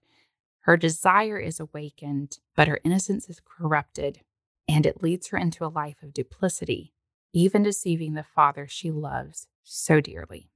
Her 0.61 0.77
desire 0.77 1.39
is 1.39 1.61
awakened, 1.61 2.39
but 2.57 2.69
her 2.69 2.81
innocence 2.85 3.29
is 3.29 3.41
corrupted, 3.45 4.21
and 4.67 4.87
it 4.87 5.03
leads 5.03 5.29
her 5.29 5.39
into 5.39 5.65
a 5.65 5.69
life 5.69 6.03
of 6.03 6.15
duplicity 6.15 6.93
even 7.33 7.63
deceiving 7.63 8.15
the 8.15 8.25
father 8.25 8.67
she 8.67 8.91
loves 8.91 9.49
so 9.63 10.01
dearly. 10.01 10.51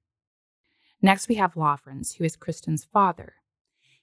Next, 1.00 1.28
we 1.28 1.34
have 1.36 1.54
Lavrans, 1.54 2.16
who 2.16 2.24
is 2.24 2.36
Kristin's 2.36 2.84
father. 2.84 3.34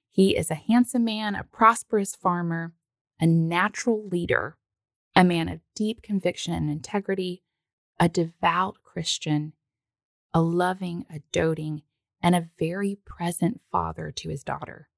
He 0.10 0.36
is 0.38 0.52
a 0.52 0.56
handsome 0.56 1.06
man, 1.06 1.36
a 1.36 1.44
prosperous 1.44 2.16
farmer, 2.16 2.74
a 3.20 3.26
natural 3.26 4.08
leader, 4.08 4.58
a 5.16 5.24
man 5.24 5.50
of 5.50 5.62
deep 5.76 6.02
conviction 6.02 6.54
and 6.54 6.70
integrity, 6.70 7.44
a 8.00 8.08
devout 8.08 8.78
Christian, 8.84 9.54
a 10.34 10.42
loving, 10.42 11.06
a 11.10 11.20
doting, 11.32 11.82
and 12.22 12.36
a 12.36 12.50
very 12.60 12.96
present 13.06 13.62
father 13.72 14.12
to 14.12 14.30
his 14.30 14.44
daughter. 14.44 14.90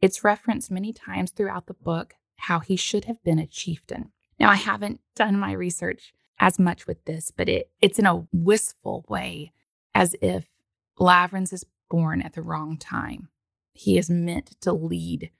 It's 0.00 0.24
referenced 0.24 0.70
many 0.70 0.92
times 0.92 1.30
throughout 1.30 1.66
the 1.66 1.74
book 1.74 2.14
how 2.36 2.60
he 2.60 2.76
should 2.76 3.04
have 3.06 3.22
been 3.22 3.38
a 3.38 3.46
chieftain. 3.46 4.12
Now, 4.38 4.50
I 4.50 4.56
haven't 4.56 5.00
done 5.14 5.38
my 5.38 5.52
research 5.52 6.12
as 6.44 6.58
much 6.58 6.86
with 6.86 7.02
this, 7.06 7.30
but 7.30 7.48
it, 7.48 7.70
it's 7.80 7.98
in 7.98 8.04
a 8.04 8.26
wistful 8.30 9.02
way, 9.08 9.50
as 9.94 10.14
if 10.20 10.44
Lavrans 11.00 11.54
is 11.54 11.64
born 11.88 12.20
at 12.20 12.34
the 12.34 12.42
wrong 12.42 12.76
time. 12.76 13.28
He 13.72 13.96
is 13.96 14.10
meant 14.10 14.60
to 14.60 14.74
lead 14.74 15.30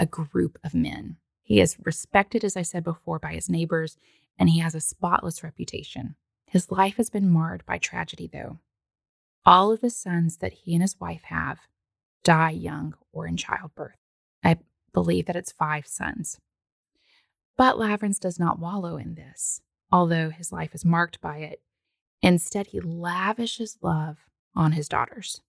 a 0.00 0.06
group 0.06 0.58
of 0.64 0.74
men. 0.74 1.18
He 1.44 1.60
is 1.60 1.76
respected, 1.84 2.42
as 2.42 2.56
I 2.56 2.62
said 2.62 2.82
before, 2.82 3.20
by 3.20 3.34
his 3.34 3.48
neighbors, 3.48 3.98
and 4.36 4.50
he 4.50 4.58
has 4.58 4.74
a 4.74 4.80
spotless 4.80 5.44
reputation. 5.44 6.16
His 6.44 6.72
life 6.72 6.96
has 6.96 7.08
been 7.08 7.30
marred 7.30 7.64
by 7.64 7.78
tragedy, 7.78 8.28
though. 8.30 8.58
All 9.46 9.70
of 9.70 9.80
the 9.80 9.90
sons 9.90 10.38
that 10.38 10.52
he 10.52 10.74
and 10.74 10.82
his 10.82 10.98
wife 10.98 11.22
have 11.26 11.60
die 12.24 12.50
young 12.50 12.96
or 13.12 13.28
in 13.28 13.36
childbirth. 13.36 13.98
I 14.42 14.56
believe 14.92 15.26
that 15.26 15.36
it's 15.36 15.52
five 15.52 15.86
sons. 15.86 16.40
But 17.56 17.76
Lavrans 17.76 18.18
does 18.18 18.40
not 18.40 18.58
wallow 18.58 18.96
in 18.96 19.14
this 19.14 19.62
although 19.90 20.30
his 20.30 20.52
life 20.52 20.74
is 20.74 20.84
marked 20.84 21.20
by 21.20 21.38
it. 21.38 21.60
Instead, 22.22 22.68
he 22.68 22.80
lavishes 22.80 23.78
love 23.80 24.18
on 24.54 24.72
his 24.72 24.88
daughters, 24.88 25.40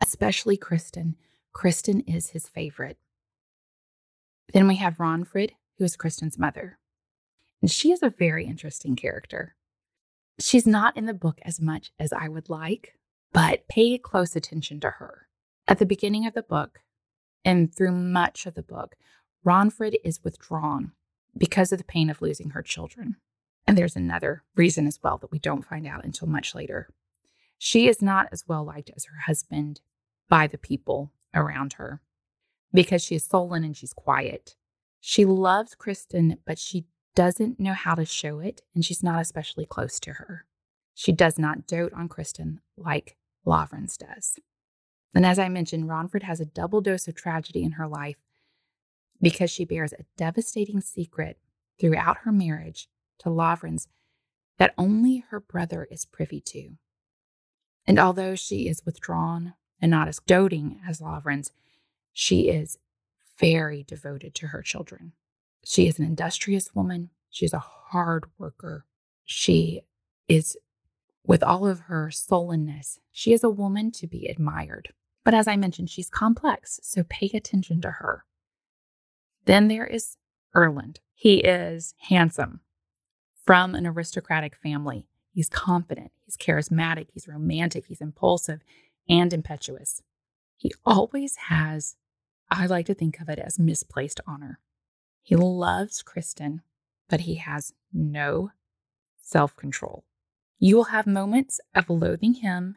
especially 0.00 0.56
Kristen. 0.56 1.16
Kristen 1.52 2.00
is 2.00 2.30
his 2.30 2.48
favorite. 2.48 2.98
Then 4.52 4.66
we 4.66 4.76
have 4.76 4.98
Ragnfrid, 4.98 5.50
who 5.78 5.84
is 5.84 5.96
Kristen's 5.96 6.38
mother. 6.38 6.78
And 7.60 7.70
she 7.70 7.92
is 7.92 8.02
a 8.02 8.10
very 8.10 8.46
interesting 8.46 8.96
character. 8.96 9.54
She's 10.38 10.66
not 10.66 10.96
in 10.96 11.04
the 11.04 11.14
book 11.14 11.38
as 11.42 11.60
much 11.60 11.92
as 11.98 12.12
I 12.12 12.28
would 12.28 12.48
like, 12.48 12.94
but 13.32 13.68
pay 13.68 13.98
close 13.98 14.34
attention 14.34 14.80
to 14.80 14.90
her. 14.90 15.28
At 15.68 15.78
the 15.78 15.86
beginning 15.86 16.26
of 16.26 16.34
the 16.34 16.42
book, 16.42 16.80
and 17.44 17.74
through 17.74 17.92
much 17.92 18.46
of 18.46 18.54
the 18.54 18.62
book, 18.62 18.96
Ragnfrid 19.44 19.96
is 20.02 20.24
withdrawn 20.24 20.92
because 21.36 21.72
of 21.72 21.78
the 21.78 21.84
pain 21.84 22.10
of 22.10 22.22
losing 22.22 22.50
her 22.50 22.62
children. 22.62 23.16
And 23.66 23.76
there's 23.76 23.96
another 23.96 24.42
reason 24.56 24.86
as 24.86 24.98
well 25.02 25.18
that 25.18 25.30
we 25.30 25.38
don't 25.38 25.64
find 25.64 25.86
out 25.86 26.04
until 26.04 26.28
much 26.28 26.54
later. 26.54 26.88
She 27.58 27.88
is 27.88 28.00
not 28.00 28.28
as 28.32 28.44
well 28.48 28.64
liked 28.64 28.90
as 28.96 29.04
her 29.04 29.18
husband 29.26 29.80
by 30.28 30.46
the 30.46 30.58
people 30.58 31.12
around 31.34 31.74
her 31.74 32.00
because 32.72 33.02
she 33.02 33.14
is 33.14 33.24
sullen 33.24 33.64
and 33.64 33.76
she's 33.76 33.92
quiet. 33.92 34.56
She 35.00 35.24
loves 35.24 35.74
Kristen, 35.74 36.38
but 36.46 36.58
she 36.58 36.86
doesn't 37.14 37.58
know 37.58 37.72
how 37.72 37.94
to 37.94 38.04
show 38.04 38.38
it, 38.38 38.62
and 38.74 38.84
she's 38.84 39.02
not 39.02 39.20
especially 39.20 39.66
close 39.66 39.98
to 40.00 40.12
her. 40.14 40.46
She 40.94 41.12
does 41.12 41.38
not 41.38 41.66
dote 41.66 41.92
on 41.92 42.08
Kristen 42.08 42.60
like 42.76 43.16
Lavrans 43.46 43.96
does. 43.96 44.38
And 45.14 45.26
as 45.26 45.38
I 45.38 45.48
mentioned, 45.48 45.88
Ragnfrid 45.88 46.22
has 46.22 46.40
a 46.40 46.44
double 46.44 46.80
dose 46.80 47.08
of 47.08 47.14
tragedy 47.14 47.64
in 47.64 47.72
her 47.72 47.88
life 47.88 48.16
because 49.20 49.50
she 49.50 49.64
bears 49.64 49.92
a 49.92 50.04
devastating 50.16 50.80
secret 50.80 51.38
throughout 51.78 52.18
her 52.24 52.32
marriage 52.32 52.88
to 53.18 53.28
Lavrans 53.28 53.86
that 54.58 54.74
only 54.76 55.24
her 55.30 55.40
brother 55.40 55.86
is 55.90 56.04
privy 56.04 56.40
to. 56.40 56.72
And 57.86 57.98
although 57.98 58.34
she 58.34 58.68
is 58.68 58.84
withdrawn 58.84 59.54
and 59.80 59.90
not 59.90 60.08
as 60.08 60.20
doting 60.26 60.80
as 60.86 61.00
Lavrans, 61.00 61.50
she 62.12 62.48
is 62.48 62.78
very 63.38 63.82
devoted 63.82 64.34
to 64.36 64.48
her 64.48 64.62
children. 64.62 65.12
She 65.64 65.86
is 65.86 65.98
an 65.98 66.04
industrious 66.04 66.74
woman. 66.74 67.10
She 67.30 67.44
is 67.46 67.52
a 67.52 67.58
hard 67.58 68.24
worker. 68.38 68.84
She 69.24 69.82
is, 70.28 70.56
with 71.26 71.42
all 71.42 71.66
of 71.66 71.80
her 71.80 72.10
sullenness, 72.10 73.00
she 73.10 73.32
is 73.32 73.42
a 73.42 73.50
woman 73.50 73.90
to 73.92 74.06
be 74.06 74.26
admired. 74.26 74.92
But 75.24 75.34
as 75.34 75.46
I 75.48 75.56
mentioned, 75.56 75.90
she's 75.90 76.10
complex, 76.10 76.80
so 76.82 77.04
pay 77.08 77.30
attention 77.34 77.80
to 77.82 77.90
her. 77.90 78.24
Then 79.44 79.68
there 79.68 79.86
is 79.86 80.16
Erlend. 80.54 80.98
He 81.14 81.38
is 81.38 81.94
handsome 82.08 82.60
from 83.44 83.74
an 83.74 83.86
aristocratic 83.86 84.56
family. 84.56 85.06
He's 85.32 85.48
confident, 85.48 86.12
he's 86.24 86.36
charismatic, 86.36 87.08
he's 87.12 87.28
romantic, 87.28 87.86
he's 87.86 88.00
impulsive, 88.00 88.60
and 89.08 89.32
impetuous. 89.32 90.02
He 90.56 90.72
always 90.84 91.36
has, 91.48 91.96
I 92.50 92.66
like 92.66 92.86
to 92.86 92.94
think 92.94 93.20
of 93.20 93.28
it 93.28 93.38
as 93.38 93.58
misplaced 93.58 94.20
honor. 94.26 94.58
He 95.22 95.36
loves 95.36 96.02
Kristen, 96.02 96.62
but 97.08 97.20
he 97.20 97.36
has 97.36 97.72
no 97.92 98.50
self 99.22 99.54
control. 99.56 100.04
You 100.58 100.76
will 100.76 100.84
have 100.84 101.06
moments 101.06 101.60
of 101.74 101.88
loathing 101.88 102.34
him 102.34 102.76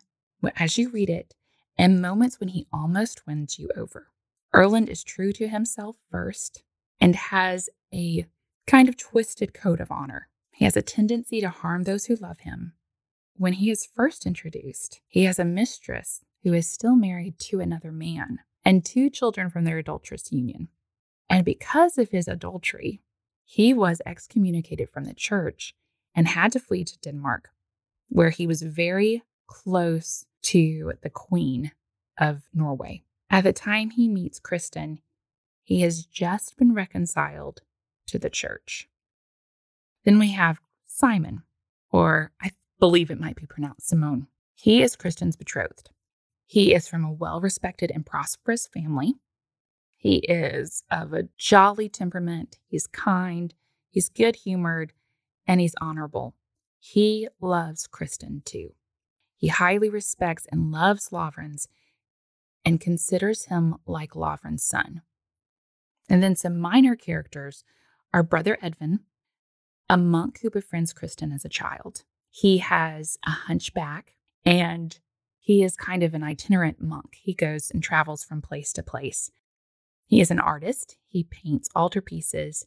as 0.56 0.78
you 0.78 0.90
read 0.90 1.10
it, 1.10 1.34
and 1.78 2.02
moments 2.02 2.40
when 2.40 2.50
he 2.50 2.68
almost 2.72 3.26
wins 3.26 3.58
you 3.58 3.70
over. 3.76 4.13
Erlend 4.54 4.88
is 4.88 5.04
true 5.04 5.32
to 5.34 5.48
himself 5.48 5.96
first 6.12 6.64
and 7.00 7.16
has 7.16 7.70
a 7.94 8.26
kind 8.68 8.88
of 8.88 8.98
twisted 8.98 9.54
code 9.54 9.82
of 9.82 9.92
honor. 9.92 10.30
He 10.52 10.66
has 10.66 10.78
a 10.78 10.82
tendency 10.82 11.42
to 11.42 11.50
harm 11.50 11.84
those 11.84 12.06
who 12.06 12.16
love 12.16 12.42
him. 12.42 12.74
When 13.36 13.54
he 13.54 13.72
is 13.72 13.88
first 13.96 14.28
introduced, 14.28 15.02
he 15.08 15.24
has 15.24 15.40
a 15.40 15.46
mistress 15.46 16.22
who 16.44 16.54
is 16.54 16.68
still 16.68 16.96
married 16.96 17.40
to 17.40 17.60
another 17.60 17.92
man 17.92 18.40
and 18.64 18.86
two 18.86 19.10
children 19.10 19.50
from 19.50 19.64
their 19.64 19.80
adulterous 19.80 20.32
union. 20.32 20.68
And 21.30 21.44
because 21.44 21.98
of 21.98 22.12
his 22.12 22.28
adultery, 22.28 23.02
he 23.44 23.74
was 23.74 24.02
excommunicated 24.06 24.90
from 24.90 25.06
the 25.06 25.16
church 25.16 25.74
and 26.16 26.28
had 26.28 26.52
to 26.52 26.60
flee 26.60 26.84
to 26.84 27.00
Denmark, 27.00 27.50
where 28.10 28.30
he 28.30 28.46
was 28.46 28.62
very 28.62 29.24
close 29.48 30.26
to 30.44 30.94
the 31.02 31.10
Queen 31.10 31.72
of 32.20 32.44
Norway. 32.54 33.04
At 33.34 33.46
the 33.46 33.52
time 33.52 33.90
he 33.90 34.08
meets 34.08 34.40
Kristen, 34.40 35.00
he 35.64 35.82
has 35.82 36.06
just 36.06 36.56
been 36.56 36.76
reconciled 36.76 37.62
to 38.06 38.20
the 38.20 38.30
church. 38.30 38.88
Then 40.06 40.20
we 40.20 40.34
have 40.34 40.60
Simon, 40.86 41.42
or 41.92 42.32
I 42.40 42.52
believe 42.80 43.10
it 43.10 43.20
might 43.20 43.36
be 43.36 43.48
pronounced 43.48 43.88
Simone. 43.88 44.28
He 44.54 44.84
is 44.84 44.96
Kristen's 44.96 45.36
betrothed. 45.36 45.90
He 46.46 46.76
is 46.76 46.88
from 46.88 47.04
a 47.04 47.12
well 47.12 47.42
respected 47.42 47.90
and 47.90 48.06
prosperous 48.06 48.68
family. 48.68 49.16
He 49.98 50.18
is 50.18 50.84
of 50.92 51.12
a 51.12 51.28
jolly 51.36 51.90
temperament. 51.90 52.60
He's 52.68 52.86
kind, 52.86 53.52
he's 53.90 54.10
good 54.10 54.36
humored, 54.36 54.94
and 55.48 55.60
he's 55.60 55.74
honorable. 55.82 56.36
He 56.80 57.28
loves 57.42 57.88
Kristen 57.88 58.44
too. 58.46 58.76
He 59.36 59.48
highly 59.48 59.90
respects 59.90 60.46
and 60.52 60.72
loves 60.72 61.10
Lavrans 61.10 61.68
and 62.66 62.80
considers 62.80 63.46
him 63.46 63.76
like 63.86 64.12
Lavrans' 64.12 64.62
son. 64.62 65.02
And 66.10 66.22
then 66.22 66.36
some 66.36 66.60
minor 66.60 66.96
characters 66.96 67.64
are 68.14 68.24
Brother 68.24 68.58
Edvin, 68.62 69.00
a 69.90 69.98
monk 69.98 70.40
who 70.42 70.50
befriends 70.50 70.94
Kristin 70.94 71.34
as 71.34 71.46
a 71.46 71.50
child. 71.50 72.04
He 72.30 72.60
has 72.60 73.18
a 73.26 73.32
hunchback 73.32 74.14
and 74.46 75.00
he 75.40 75.64
is 75.64 75.76
kind 75.76 76.04
of 76.04 76.14
an 76.14 76.24
itinerant 76.24 76.82
monk. 76.82 77.18
He 77.22 77.34
goes 77.34 77.70
and 77.70 77.84
travels 77.84 78.24
from 78.24 78.42
place 78.42 78.72
to 78.74 78.84
place. 78.84 79.30
He 80.06 80.22
is 80.22 80.32
an 80.32 80.40
artist, 80.40 80.98
he 81.08 81.24
paints 81.24 81.70
altarpieces. 81.76 82.66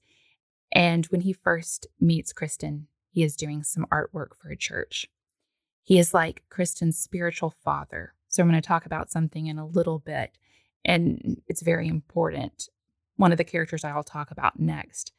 And 0.73 1.07
when 1.07 1.23
he 1.23 1.33
first 1.33 1.87
meets 2.01 2.33
Kristin, 2.33 2.85
he 3.11 3.23
is 3.23 3.37
doing 3.37 3.63
some 3.63 3.87
artwork 3.91 4.37
for 4.37 4.51
a 4.51 4.57
church. 4.57 5.07
He 5.83 5.99
is 5.99 6.13
like 6.13 6.43
Kristin's 6.51 6.99
spiritual 6.99 7.51
father. 7.51 8.13
So 8.37 8.43
I'm 8.43 8.51
going 8.51 8.61
to 8.61 8.69
talk 8.69 8.85
about 8.85 9.11
something 9.11 9.47
in 9.47 9.59
a 9.59 9.67
little 9.67 9.99
bit, 9.99 10.37
and 10.85 11.41
it's 11.49 11.63
very 11.63 11.89
important. 11.89 12.69
One 13.17 13.33
of 13.33 13.39
the 13.39 13.45
characters 13.45 13.83
I'll 13.83 14.05
talk 14.05 14.31
about 14.31 14.61
next. 14.61 15.13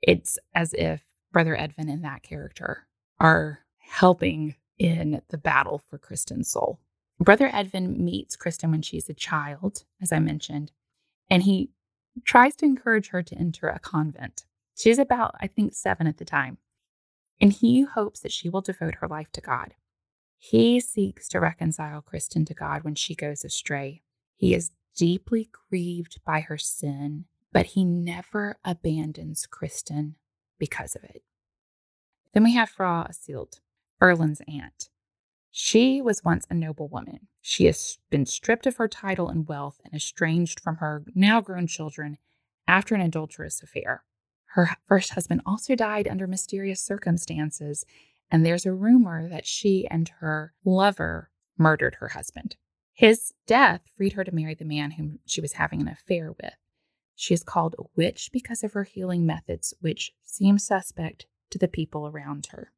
It's 0.00 0.38
as 0.54 0.72
if 0.72 1.04
Brother 1.32 1.54
Edvin 1.54 1.92
and 1.92 2.02
that 2.02 2.22
character 2.22 2.86
are 3.20 3.58
helping 3.76 4.54
in 4.78 5.20
the 5.28 5.36
battle 5.36 5.82
for 5.90 5.98
Kristin's 5.98 6.50
soul. 6.50 6.80
Brother 7.18 7.50
Edvin 7.50 7.98
meets 7.98 8.38
Kristin 8.38 8.70
when 8.70 8.80
she's 8.80 9.10
a 9.10 9.14
child, 9.14 9.84
as 10.00 10.10
I 10.10 10.18
mentioned, 10.18 10.72
and 11.28 11.42
he 11.42 11.68
tries 12.24 12.56
to 12.56 12.64
encourage 12.64 13.08
her 13.08 13.22
to 13.22 13.36
enter 13.36 13.68
a 13.68 13.78
convent. 13.78 14.44
She's 14.74 14.98
about, 14.98 15.34
I 15.42 15.46
think, 15.46 15.74
seven 15.74 16.06
at 16.06 16.16
the 16.16 16.24
time. 16.24 16.56
And 17.38 17.52
he 17.52 17.82
hopes 17.82 18.20
that 18.20 18.32
she 18.32 18.48
will 18.48 18.62
devote 18.62 18.94
her 18.96 19.08
life 19.08 19.30
to 19.32 19.42
God. 19.42 19.74
He 20.42 20.80
seeks 20.80 21.28
to 21.28 21.38
reconcile 21.38 22.02
Kristin 22.02 22.46
to 22.46 22.54
God 22.54 22.82
when 22.82 22.94
she 22.94 23.14
goes 23.14 23.44
astray. 23.44 24.02
He 24.36 24.54
is 24.54 24.70
deeply 24.96 25.50
grieved 25.68 26.18
by 26.24 26.40
her 26.40 26.56
sin, 26.56 27.26
but 27.52 27.66
he 27.66 27.84
never 27.84 28.56
abandons 28.64 29.46
Kristin 29.46 30.14
because 30.58 30.96
of 30.96 31.04
it. 31.04 31.22
Then 32.32 32.42
we 32.42 32.54
have 32.54 32.70
Fra 32.70 33.06
Åshild, 33.10 33.60
Erlend's 34.00 34.40
aunt. 34.48 34.88
She 35.50 36.00
was 36.00 36.24
once 36.24 36.46
a 36.48 36.54
noble 36.54 36.88
woman. 36.88 37.28
She 37.42 37.66
has 37.66 37.98
been 38.08 38.24
stripped 38.24 38.66
of 38.66 38.76
her 38.76 38.88
title 38.88 39.28
and 39.28 39.46
wealth 39.46 39.78
and 39.84 39.92
estranged 39.92 40.58
from 40.58 40.76
her 40.76 41.04
now 41.14 41.42
grown 41.42 41.66
children 41.66 42.16
after 42.66 42.94
an 42.94 43.02
adulterous 43.02 43.62
affair. 43.62 44.04
Her 44.52 44.70
first 44.88 45.10
husband 45.10 45.42
also 45.44 45.74
died 45.74 46.08
under 46.08 46.26
mysterious 46.26 46.80
circumstances, 46.80 47.84
and 48.30 48.44
there's 48.44 48.66
a 48.66 48.72
rumor 48.72 49.28
that 49.28 49.46
she 49.46 49.86
and 49.90 50.08
her 50.20 50.54
lover 50.64 51.30
murdered 51.58 51.96
her 51.96 52.08
husband. 52.08 52.56
His 52.92 53.32
death 53.46 53.82
freed 53.96 54.12
her 54.14 54.24
to 54.24 54.34
marry 54.34 54.54
the 54.54 54.64
man 54.64 54.92
whom 54.92 55.20
she 55.26 55.40
was 55.40 55.54
having 55.54 55.80
an 55.80 55.88
affair 55.88 56.32
with. 56.32 56.54
She 57.14 57.34
is 57.34 57.42
called 57.42 57.74
a 57.78 57.84
witch 57.96 58.30
because 58.32 58.62
of 58.62 58.72
her 58.72 58.84
healing 58.84 59.26
methods, 59.26 59.74
which 59.80 60.12
seem 60.24 60.58
suspect 60.58 61.26
to 61.50 61.58
the 61.58 61.68
people 61.68 62.06
around 62.06 62.48
her. 62.50 62.72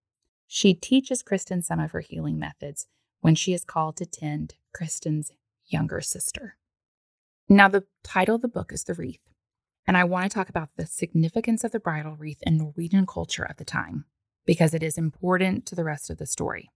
She 0.46 0.74
teaches 0.74 1.22
Kristen 1.22 1.62
some 1.62 1.80
of 1.80 1.92
her 1.92 2.00
healing 2.00 2.38
methods 2.38 2.86
when 3.20 3.34
she 3.34 3.52
is 3.52 3.64
called 3.64 3.96
to 3.98 4.06
tend 4.06 4.54
Kristen's 4.74 5.30
younger 5.66 6.00
sister. 6.00 6.56
Now, 7.48 7.68
the 7.68 7.84
title 8.02 8.36
of 8.36 8.42
the 8.42 8.48
book 8.48 8.72
is 8.72 8.84
The 8.84 8.94
Wreath, 8.94 9.20
and 9.86 9.96
I 9.96 10.04
want 10.04 10.30
to 10.30 10.34
talk 10.34 10.48
about 10.48 10.70
the 10.76 10.86
significance 10.86 11.64
of 11.64 11.72
the 11.72 11.80
bridal 11.80 12.16
wreath 12.16 12.42
in 12.42 12.56
Norwegian 12.56 13.06
culture 13.06 13.46
at 13.48 13.58
the 13.58 13.64
time 13.64 14.06
because 14.46 14.74
it 14.74 14.82
is 14.82 14.98
important 14.98 15.66
to 15.66 15.74
the 15.74 15.84
rest 15.84 16.10
of 16.10 16.18
the 16.18 16.26
story. 16.26 16.70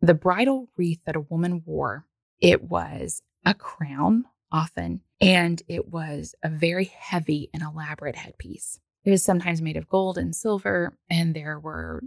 The 0.00 0.14
bridal 0.14 0.68
wreath 0.76 1.00
that 1.06 1.16
a 1.16 1.20
woman 1.20 1.62
wore, 1.64 2.06
it 2.40 2.64
was 2.64 3.22
a 3.44 3.54
crown 3.54 4.24
often, 4.52 5.00
and 5.20 5.62
it 5.68 5.88
was 5.88 6.34
a 6.42 6.48
very 6.48 6.84
heavy 6.84 7.50
and 7.52 7.62
elaborate 7.62 8.16
headpiece. 8.16 8.78
It 9.04 9.10
was 9.10 9.22
sometimes 9.22 9.62
made 9.62 9.76
of 9.76 9.88
gold 9.88 10.18
and 10.18 10.34
silver, 10.34 10.96
and 11.08 11.34
there 11.34 11.58
were 11.58 12.02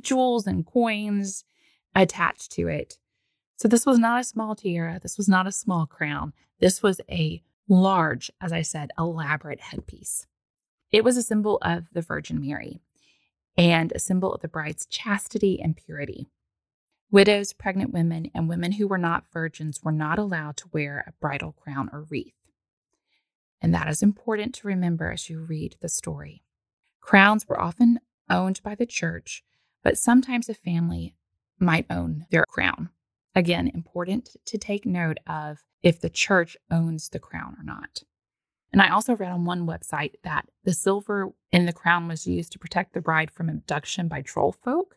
jewels 0.00 0.46
and 0.46 0.64
coins 0.64 1.44
attached 1.94 2.52
to 2.52 2.68
it. 2.68 2.98
So 3.56 3.68
this 3.68 3.86
was 3.86 3.98
not 3.98 4.20
a 4.20 4.24
small 4.24 4.54
tiara, 4.54 4.98
this 5.00 5.18
was 5.18 5.28
not 5.28 5.46
a 5.46 5.52
small 5.52 5.86
crown. 5.86 6.32
This 6.60 6.82
was 6.82 7.00
a 7.10 7.42
large, 7.68 8.30
as 8.40 8.52
I 8.52 8.62
said, 8.62 8.90
elaborate 8.98 9.60
headpiece. 9.60 10.26
It 10.90 11.04
was 11.04 11.16
a 11.16 11.22
symbol 11.22 11.58
of 11.62 11.86
the 11.92 12.02
Virgin 12.02 12.40
Mary 12.40 12.80
and 13.56 13.92
a 13.92 13.98
symbol 13.98 14.32
of 14.32 14.40
the 14.40 14.48
bride's 14.48 14.86
chastity 14.86 15.60
and 15.60 15.76
purity. 15.76 16.28
Widows, 17.10 17.52
pregnant 17.52 17.92
women, 17.92 18.30
and 18.34 18.48
women 18.48 18.72
who 18.72 18.88
were 18.88 18.98
not 18.98 19.30
virgins 19.32 19.82
were 19.82 19.92
not 19.92 20.18
allowed 20.18 20.56
to 20.58 20.70
wear 20.72 21.04
a 21.06 21.12
bridal 21.20 21.52
crown 21.52 21.90
or 21.92 22.06
wreath. 22.08 22.32
And 23.60 23.74
that 23.74 23.88
is 23.88 24.02
important 24.02 24.54
to 24.56 24.66
remember 24.66 25.12
as 25.12 25.28
you 25.28 25.40
read 25.40 25.76
the 25.80 25.88
story. 25.88 26.42
Crowns 27.00 27.46
were 27.46 27.60
often 27.60 28.00
owned 28.30 28.62
by 28.62 28.74
the 28.74 28.86
church, 28.86 29.44
but 29.82 29.98
sometimes 29.98 30.48
a 30.48 30.54
family 30.54 31.14
might 31.58 31.86
own 31.90 32.26
their 32.30 32.44
crown. 32.48 32.90
Again, 33.34 33.70
important 33.72 34.36
to 34.46 34.58
take 34.58 34.86
note 34.86 35.18
of 35.26 35.62
if 35.82 36.00
the 36.00 36.10
church 36.10 36.56
owns 36.70 37.08
the 37.08 37.18
crown 37.18 37.56
or 37.58 37.64
not. 37.64 38.02
And 38.72 38.80
I 38.80 38.88
also 38.88 39.14
read 39.14 39.30
on 39.30 39.44
one 39.44 39.66
website 39.66 40.14
that 40.24 40.48
the 40.64 40.72
silver 40.72 41.32
in 41.50 41.66
the 41.66 41.72
crown 41.72 42.08
was 42.08 42.26
used 42.26 42.52
to 42.52 42.58
protect 42.58 42.94
the 42.94 43.02
bride 43.02 43.30
from 43.30 43.48
abduction 43.48 44.08
by 44.08 44.22
troll 44.22 44.52
folk 44.52 44.96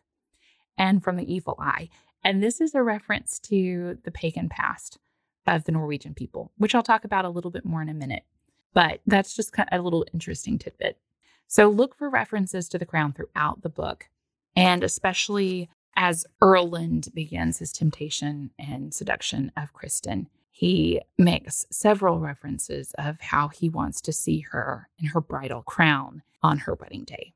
and 0.78 1.02
from 1.02 1.16
the 1.16 1.32
evil 1.32 1.56
eye. 1.58 1.90
And 2.24 2.42
this 2.42 2.60
is 2.60 2.74
a 2.74 2.82
reference 2.82 3.38
to 3.40 3.98
the 4.04 4.10
pagan 4.10 4.48
past 4.48 4.98
of 5.46 5.64
the 5.64 5.72
Norwegian 5.72 6.14
people, 6.14 6.52
which 6.56 6.74
I'll 6.74 6.82
talk 6.82 7.04
about 7.04 7.24
a 7.24 7.30
little 7.30 7.50
bit 7.50 7.64
more 7.64 7.82
in 7.82 7.88
a 7.88 7.94
minute. 7.94 8.24
But 8.72 9.00
that's 9.06 9.36
just 9.36 9.54
a 9.70 9.80
little 9.80 10.06
interesting 10.12 10.58
tidbit. 10.58 10.98
So 11.46 11.68
look 11.68 11.94
for 11.94 12.10
references 12.10 12.68
to 12.70 12.78
the 12.78 12.86
crown 12.86 13.12
throughout 13.12 13.62
the 13.62 13.68
book, 13.68 14.08
and 14.56 14.82
especially 14.82 15.68
as 15.94 16.26
Erlend 16.42 17.14
begins 17.14 17.58
his 17.58 17.72
temptation 17.72 18.50
and 18.58 18.92
seduction 18.92 19.52
of 19.56 19.72
Kristin. 19.72 20.26
He 20.56 21.02
makes 21.18 21.66
several 21.70 22.18
references 22.18 22.94
of 22.96 23.20
how 23.20 23.48
he 23.48 23.68
wants 23.68 24.00
to 24.00 24.10
see 24.10 24.40
her 24.52 24.88
in 24.98 25.08
her 25.08 25.20
bridal 25.20 25.60
crown 25.60 26.22
on 26.42 26.60
her 26.60 26.72
wedding 26.80 27.04
day. 27.04 27.34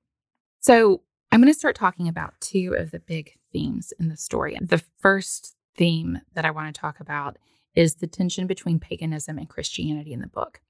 So, 0.60 1.02
I'm 1.30 1.42
going 1.42 1.52
to 1.52 1.58
start 1.58 1.76
talking 1.76 2.08
about 2.08 2.40
two 2.40 2.74
of 2.78 2.92
the 2.92 2.98
big 2.98 3.34
themes 3.52 3.92
in 4.00 4.08
the 4.08 4.16
story. 4.16 4.56
The 4.58 4.82
first 5.00 5.54
theme 5.76 6.22
that 6.32 6.46
I 6.46 6.50
want 6.50 6.74
to 6.74 6.80
talk 6.80 6.98
about 6.98 7.36
is 7.74 7.96
the 7.96 8.06
tension 8.06 8.46
between 8.46 8.80
paganism 8.80 9.36
and 9.36 9.50
Christianity 9.50 10.14
in 10.14 10.20
the 10.20 10.26
book. 10.26 10.62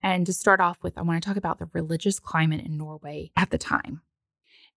And 0.00 0.24
to 0.26 0.32
start 0.32 0.60
off 0.60 0.78
with, 0.84 0.96
I 0.96 1.02
want 1.02 1.20
to 1.20 1.28
talk 1.28 1.36
about 1.36 1.58
the 1.58 1.68
religious 1.72 2.20
climate 2.20 2.64
in 2.64 2.78
Norway 2.78 3.32
at 3.36 3.50
the 3.50 3.58
time. 3.58 4.02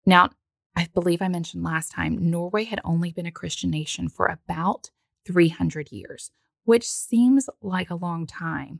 Now, 0.03 0.31
I 0.75 0.89
believe 0.95 1.21
I 1.21 1.27
mentioned 1.27 1.63
last 1.63 1.91
time, 1.91 2.31
Norway 2.31 2.63
had 2.63 2.81
only 2.83 3.11
been 3.11 3.27
a 3.27 3.31
Christian 3.31 3.69
nation 3.69 4.09
for 4.09 4.25
about 4.25 4.89
300 5.27 5.91
years, 5.91 6.31
which 6.65 6.89
seems 6.89 7.49
like 7.61 7.89
a 7.89 7.95
long 7.95 8.25
time, 8.25 8.79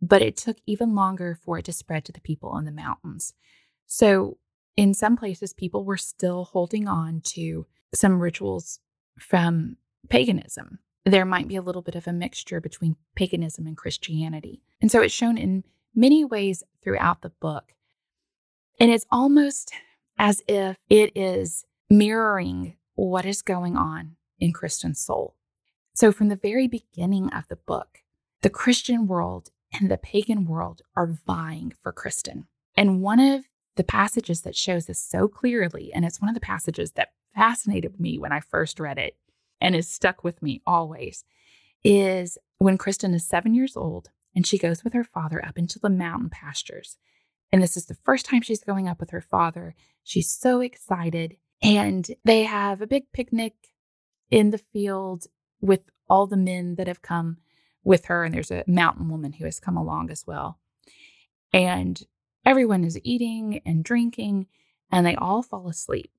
but 0.00 0.22
it 0.22 0.36
took 0.36 0.58
even 0.66 0.94
longer 0.94 1.38
for 1.42 1.58
it 1.58 1.64
to 1.66 1.72
spread 1.72 2.04
to 2.04 2.12
the 2.12 2.20
people 2.20 2.56
in 2.56 2.64
the 2.64 2.72
mountains. 2.72 3.34
So, 3.86 4.38
in 4.76 4.94
some 4.94 5.16
places, 5.16 5.52
people 5.52 5.84
were 5.84 5.96
still 5.96 6.44
holding 6.44 6.86
on 6.86 7.20
to 7.34 7.66
some 7.94 8.20
rituals 8.20 8.78
from 9.18 9.76
paganism. 10.08 10.78
There 11.04 11.24
might 11.24 11.48
be 11.48 11.56
a 11.56 11.62
little 11.62 11.82
bit 11.82 11.96
of 11.96 12.06
a 12.06 12.12
mixture 12.12 12.60
between 12.60 12.96
paganism 13.16 13.66
and 13.66 13.76
Christianity. 13.76 14.62
And 14.80 14.90
so 14.92 15.00
it's 15.00 15.14
shown 15.14 15.36
in 15.36 15.64
many 15.94 16.24
ways 16.24 16.62
throughout 16.82 17.22
the 17.22 17.30
book. 17.30 17.72
And 18.78 18.90
it's 18.90 19.06
almost 19.10 19.72
as 20.18 20.42
if 20.46 20.76
it 20.88 21.12
is 21.16 21.64
mirroring 21.90 22.76
what 22.94 23.24
is 23.24 23.42
going 23.42 23.76
on 23.76 24.16
in 24.38 24.52
Kristen's 24.52 25.00
soul. 25.00 25.34
So, 26.00 26.12
from 26.12 26.28
the 26.28 26.36
very 26.36 26.68
beginning 26.68 27.32
of 27.32 27.48
the 27.48 27.56
book, 27.56 28.04
the 28.42 28.50
Christian 28.50 29.08
world 29.08 29.48
and 29.72 29.90
the 29.90 29.98
pagan 29.98 30.44
world 30.44 30.80
are 30.94 31.18
vying 31.26 31.72
for 31.82 31.92
Kristin. 31.92 32.44
And 32.76 33.02
one 33.02 33.18
of 33.18 33.46
the 33.74 33.82
passages 33.82 34.42
that 34.42 34.54
shows 34.54 34.86
this 34.86 35.02
so 35.02 35.26
clearly, 35.26 35.92
and 35.92 36.04
it's 36.04 36.20
one 36.20 36.28
of 36.28 36.36
the 36.36 36.40
passages 36.40 36.92
that 36.92 37.14
fascinated 37.34 37.98
me 37.98 38.16
when 38.16 38.30
I 38.30 38.38
first 38.38 38.78
read 38.78 38.96
it 38.96 39.16
and 39.60 39.74
is 39.74 39.88
stuck 39.88 40.22
with 40.22 40.40
me 40.40 40.62
always, 40.64 41.24
is 41.82 42.38
when 42.58 42.78
Kristin 42.78 43.12
is 43.12 43.26
seven 43.26 43.52
years 43.52 43.76
old 43.76 44.10
and 44.36 44.46
she 44.46 44.56
goes 44.56 44.84
with 44.84 44.92
her 44.92 45.02
father 45.02 45.44
up 45.44 45.58
into 45.58 45.80
the 45.80 45.90
mountain 45.90 46.30
pastures. 46.30 46.96
And 47.50 47.60
this 47.60 47.76
is 47.76 47.86
the 47.86 47.98
first 48.04 48.24
time 48.24 48.42
she's 48.42 48.62
going 48.62 48.86
up 48.86 49.00
with 49.00 49.10
her 49.10 49.20
father. 49.20 49.74
She's 50.04 50.30
so 50.30 50.60
excited. 50.60 51.38
And 51.60 52.08
they 52.24 52.44
have 52.44 52.80
a 52.80 52.86
big 52.86 53.10
picnic 53.12 53.54
in 54.30 54.50
the 54.50 54.58
field 54.58 55.26
with 55.60 55.80
all 56.08 56.26
the 56.26 56.36
men 56.36 56.76
that 56.76 56.86
have 56.86 57.02
come 57.02 57.38
with 57.84 58.06
her. 58.06 58.24
And 58.24 58.34
there's 58.34 58.50
a 58.50 58.64
mountain 58.66 59.08
woman 59.08 59.34
who 59.34 59.44
has 59.44 59.60
come 59.60 59.76
along 59.76 60.10
as 60.10 60.26
well. 60.26 60.58
And 61.52 62.02
everyone 62.44 62.84
is 62.84 63.00
eating 63.02 63.60
and 63.64 63.84
drinking, 63.84 64.46
and 64.90 65.06
they 65.06 65.14
all 65.14 65.42
fall 65.42 65.68
asleep. 65.68 66.10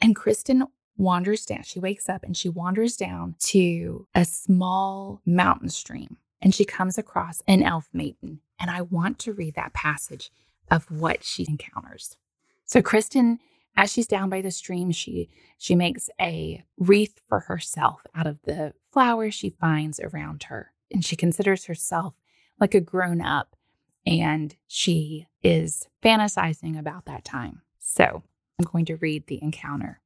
And 0.00 0.14
Kristen 0.14 0.64
wanders 0.96 1.44
down. 1.44 1.62
She 1.62 1.78
wakes 1.78 2.08
up 2.08 2.22
and 2.22 2.36
she 2.36 2.48
wanders 2.48 2.96
down 2.96 3.34
to 3.40 4.06
a 4.14 4.24
small 4.24 5.20
mountain 5.26 5.68
stream 5.68 6.16
and 6.40 6.54
she 6.54 6.64
comes 6.64 6.98
across 6.98 7.42
an 7.46 7.62
elf 7.62 7.88
maiden. 7.92 8.40
And 8.58 8.70
I 8.70 8.82
want 8.82 9.18
to 9.20 9.32
read 9.32 9.54
that 9.54 9.74
passage 9.74 10.30
of 10.70 10.90
what 10.90 11.22
she 11.22 11.46
encounters. 11.48 12.16
So 12.64 12.82
Kristin, 12.82 13.38
as 13.76 13.92
she's 13.92 14.06
down 14.06 14.30
by 14.30 14.40
the 14.40 14.50
stream, 14.50 14.90
she 14.90 15.28
she 15.58 15.74
makes 15.74 16.08
a 16.20 16.64
wreath 16.78 17.20
for 17.28 17.40
herself 17.40 18.00
out 18.14 18.26
of 18.26 18.38
the 18.44 18.72
flowers 18.92 19.34
she 19.34 19.50
finds 19.50 20.00
around 20.00 20.44
her. 20.44 20.72
And 20.90 21.04
she 21.04 21.16
considers 21.16 21.66
herself 21.66 22.14
like 22.58 22.74
a 22.74 22.80
grown 22.80 23.20
up 23.20 23.56
and 24.06 24.54
she 24.66 25.26
is 25.42 25.88
fantasizing 26.02 26.78
about 26.78 27.04
that 27.06 27.24
time. 27.24 27.62
So 27.78 28.22
I'm 28.58 28.64
going 28.64 28.84
to 28.86 28.96
read 28.96 29.26
the 29.26 29.42
encounter. 29.42 30.00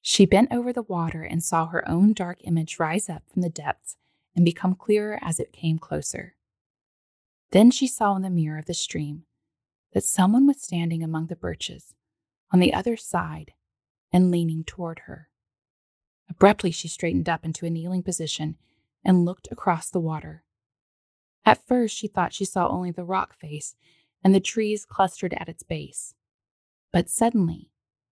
She 0.00 0.26
bent 0.26 0.52
over 0.52 0.72
the 0.72 0.82
water 0.82 1.22
and 1.22 1.42
saw 1.42 1.66
her 1.66 1.86
own 1.88 2.12
dark 2.12 2.38
image 2.44 2.78
rise 2.78 3.08
up 3.08 3.24
from 3.30 3.42
the 3.42 3.50
depths 3.50 3.96
and 4.34 4.44
become 4.44 4.74
clearer 4.74 5.18
as 5.20 5.40
it 5.40 5.52
came 5.52 5.78
closer. 5.78 6.34
Then 7.50 7.70
she 7.70 7.86
saw 7.86 8.14
in 8.14 8.22
the 8.22 8.30
mirror 8.30 8.58
of 8.58 8.66
the 8.66 8.74
stream 8.74 9.24
that 9.92 10.04
someone 10.04 10.46
was 10.46 10.62
standing 10.62 11.02
among 11.02 11.26
the 11.26 11.36
birches 11.36 11.94
on 12.52 12.60
the 12.60 12.72
other 12.72 12.96
side 12.96 13.52
and 14.12 14.30
leaning 14.30 14.64
toward 14.64 15.00
her. 15.00 15.28
Abruptly, 16.30 16.70
she 16.70 16.88
straightened 16.88 17.28
up 17.28 17.44
into 17.44 17.66
a 17.66 17.70
kneeling 17.70 18.02
position 18.02 18.56
and 19.04 19.24
looked 19.24 19.48
across 19.50 19.90
the 19.90 20.00
water. 20.00 20.44
At 21.44 21.66
first, 21.66 21.96
she 21.96 22.08
thought 22.08 22.32
she 22.32 22.44
saw 22.44 22.68
only 22.68 22.90
the 22.90 23.04
rock 23.04 23.34
face 23.34 23.74
and 24.22 24.34
the 24.34 24.40
trees 24.40 24.84
clustered 24.84 25.34
at 25.34 25.48
its 25.48 25.62
base. 25.62 26.14
But 26.92 27.08
suddenly, 27.08 27.70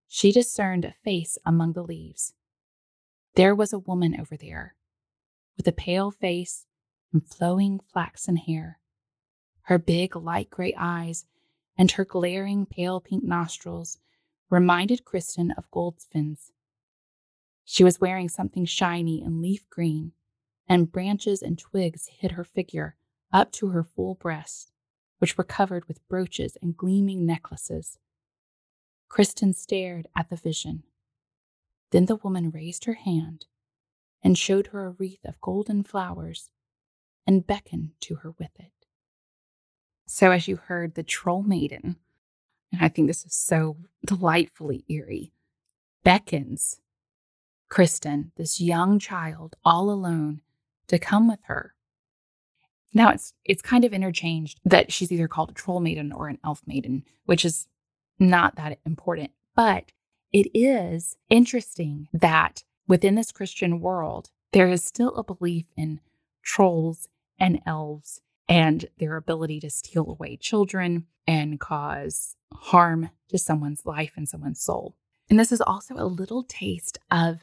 she 0.08 0.32
discerned 0.32 0.84
a 0.84 0.94
face 1.04 1.36
among 1.44 1.72
the 1.72 1.82
leaves. 1.82 2.34
There 3.34 3.54
was 3.54 3.72
a 3.72 3.78
woman 3.78 4.18
over 4.18 4.36
there, 4.36 4.76
with 5.56 5.66
a 5.68 5.72
pale 5.72 6.10
face 6.10 6.66
and 7.12 7.26
flowing 7.26 7.80
flaxen 7.92 8.36
hair. 8.36 8.78
Her 9.62 9.78
big 9.78 10.14
light 10.14 10.48
gray 10.48 10.74
eyes 10.78 11.26
and 11.76 11.90
her 11.92 12.04
glaring 12.04 12.66
pale 12.66 13.00
pink 13.00 13.24
nostrils 13.24 13.98
reminded 14.50 15.04
Kristin 15.04 15.56
of 15.56 15.70
Goldfin's. 15.70 16.52
She 17.64 17.82
was 17.82 18.00
wearing 18.00 18.28
something 18.28 18.64
shiny 18.64 19.20
and 19.22 19.42
leaf 19.42 19.68
green, 19.68 20.12
and 20.68 20.90
branches 20.90 21.42
and 21.42 21.58
twigs 21.58 22.08
hid 22.18 22.32
her 22.32 22.44
figure 22.44 22.96
up 23.32 23.52
to 23.52 23.68
her 23.68 23.82
full 23.82 24.14
breasts, 24.14 24.70
which 25.18 25.36
were 25.36 25.44
covered 25.44 25.86
with 25.86 26.06
brooches 26.08 26.56
and 26.62 26.76
gleaming 26.76 27.26
necklaces. 27.26 27.98
Kristin 29.10 29.54
stared 29.54 30.06
at 30.16 30.30
the 30.30 30.36
vision. 30.36 30.84
Then 31.90 32.06
the 32.06 32.16
woman 32.16 32.50
raised 32.50 32.84
her 32.84 32.94
hand 32.94 33.46
and 34.22 34.36
showed 34.36 34.68
her 34.68 34.86
a 34.86 34.90
wreath 34.90 35.24
of 35.24 35.40
golden 35.40 35.82
flowers 35.82 36.50
and 37.26 37.46
beckoned 37.46 37.92
to 38.00 38.16
her 38.16 38.32
with 38.38 38.50
it. 38.58 38.72
So, 40.06 40.30
as 40.30 40.46
you 40.46 40.56
heard, 40.56 40.94
the 40.94 41.02
troll 41.02 41.42
maiden, 41.42 41.96
and 42.72 42.82
I 42.82 42.88
think 42.88 43.08
this 43.08 43.24
is 43.24 43.34
so 43.34 43.76
delightfully 44.04 44.84
eerie, 44.88 45.32
beckons 46.04 46.80
Kristen, 47.68 48.32
this 48.36 48.60
young 48.60 48.98
child, 48.98 49.56
all 49.64 49.90
alone, 49.90 50.40
to 50.86 50.98
come 50.98 51.28
with 51.28 51.40
her. 51.44 51.74
Now 52.94 53.10
it's 53.10 53.34
it's 53.44 53.62
kind 53.62 53.84
of 53.84 53.92
interchanged 53.92 54.60
that 54.64 54.92
she's 54.92 55.12
either 55.12 55.28
called 55.28 55.50
a 55.50 55.54
troll 55.54 55.80
maiden 55.80 56.12
or 56.12 56.28
an 56.28 56.38
elf 56.44 56.62
maiden, 56.66 57.04
which 57.24 57.44
is 57.44 57.66
not 58.18 58.56
that 58.56 58.78
important. 58.86 59.32
But 59.54 59.92
it 60.32 60.48
is 60.54 61.16
interesting 61.28 62.08
that 62.12 62.64
within 62.86 63.14
this 63.14 63.32
Christian 63.32 63.80
world, 63.80 64.30
there 64.52 64.68
is 64.68 64.84
still 64.84 65.14
a 65.16 65.24
belief 65.24 65.66
in 65.76 66.00
trolls 66.42 67.08
and 67.38 67.60
elves 67.66 68.20
and 68.48 68.86
their 68.98 69.16
ability 69.16 69.60
to 69.60 69.70
steal 69.70 70.08
away 70.08 70.36
children 70.36 71.06
and 71.26 71.58
cause 71.58 72.36
harm 72.52 73.10
to 73.28 73.38
someone's 73.38 73.84
life 73.84 74.12
and 74.16 74.28
someone's 74.28 74.62
soul. 74.62 74.96
And 75.28 75.38
this 75.38 75.50
is 75.52 75.60
also 75.60 75.94
a 75.96 76.06
little 76.06 76.44
taste 76.44 76.98
of 77.10 77.40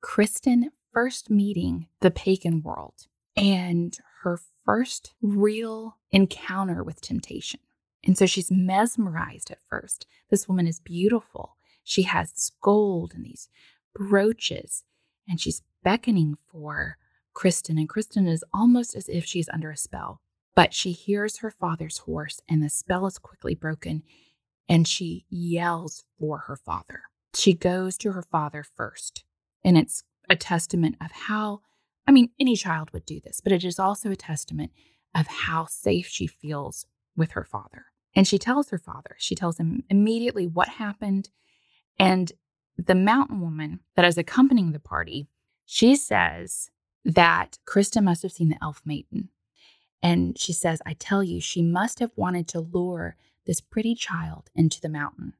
Kristen 0.00 0.70
first 0.92 1.28
meeting 1.28 1.88
the 2.00 2.10
pagan 2.10 2.62
world 2.62 3.06
and 3.36 3.98
her 4.22 4.40
first 4.64 5.12
real 5.20 5.96
encounter 6.10 6.82
with 6.82 7.00
temptation. 7.00 7.60
And 8.04 8.16
so 8.16 8.26
she's 8.26 8.50
mesmerized 8.50 9.50
at 9.50 9.58
first. 9.68 10.06
This 10.30 10.48
woman 10.48 10.66
is 10.66 10.80
beautiful. 10.80 11.56
She 11.82 12.02
has 12.02 12.32
this 12.32 12.52
gold 12.62 13.12
and 13.14 13.24
these 13.24 13.48
brooches, 13.94 14.84
and 15.28 15.40
she's 15.40 15.62
beckoning 15.82 16.36
for 16.50 16.98
Kristen. 17.34 17.78
And 17.78 17.88
Kristen 17.88 18.26
is 18.26 18.44
almost 18.54 18.94
as 18.96 19.08
if 19.08 19.24
she's 19.24 19.48
under 19.48 19.70
a 19.70 19.76
spell. 19.76 20.20
But 20.56 20.74
she 20.74 20.90
hears 20.90 21.38
her 21.38 21.50
father's 21.52 21.98
horse, 21.98 22.40
and 22.48 22.62
the 22.62 22.70
spell 22.70 23.06
is 23.06 23.18
quickly 23.18 23.54
broken, 23.54 24.02
and 24.68 24.88
she 24.88 25.26
yells 25.28 26.04
for 26.18 26.38
her 26.38 26.56
father. 26.56 27.02
She 27.34 27.52
goes 27.52 27.96
to 27.98 28.12
her 28.12 28.22
father 28.22 28.64
first. 28.64 29.22
And 29.62 29.76
it's 29.76 30.02
a 30.30 30.34
testament 30.34 30.96
of 31.00 31.12
how, 31.12 31.60
I 32.08 32.12
mean, 32.12 32.30
any 32.40 32.56
child 32.56 32.90
would 32.92 33.04
do 33.04 33.20
this, 33.20 33.40
but 33.40 33.52
it 33.52 33.64
is 33.64 33.78
also 33.78 34.10
a 34.10 34.16
testament 34.16 34.72
of 35.14 35.26
how 35.26 35.66
safe 35.66 36.08
she 36.08 36.26
feels 36.26 36.86
with 37.16 37.32
her 37.32 37.44
father. 37.44 37.86
And 38.14 38.26
she 38.26 38.38
tells 38.38 38.70
her 38.70 38.78
father, 38.78 39.16
she 39.18 39.34
tells 39.34 39.58
him 39.58 39.84
immediately 39.90 40.46
what 40.46 40.68
happened. 40.68 41.28
And 41.98 42.32
the 42.78 42.94
mountain 42.94 43.40
woman 43.40 43.80
that 43.94 44.04
is 44.06 44.16
accompanying 44.16 44.72
the 44.72 44.80
party, 44.80 45.28
she 45.66 45.96
says 45.96 46.70
that 47.04 47.58
Krista 47.66 48.02
must 48.02 48.22
have 48.22 48.32
seen 48.32 48.48
the 48.48 48.58
elf 48.62 48.80
maiden. 48.84 49.28
And 50.02 50.38
she 50.38 50.52
says, 50.52 50.80
I 50.86 50.94
tell 50.94 51.22
you, 51.22 51.40
she 51.40 51.62
must 51.62 51.98
have 52.00 52.12
wanted 52.16 52.48
to 52.48 52.60
lure 52.60 53.16
this 53.46 53.60
pretty 53.60 53.94
child 53.94 54.50
into 54.54 54.80
the 54.80 54.88
mountain. 54.88 55.34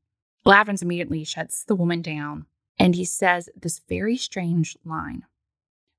Lavrans 0.47 0.83
immediately 0.83 1.25
shuts 1.25 1.65
the 1.65 1.75
woman 1.75 2.03
down 2.03 2.47
and 2.79 2.95
he 2.95 3.05
says 3.05 3.49
this 3.57 3.81
very 3.89 4.17
strange 4.17 4.77
line 4.85 5.25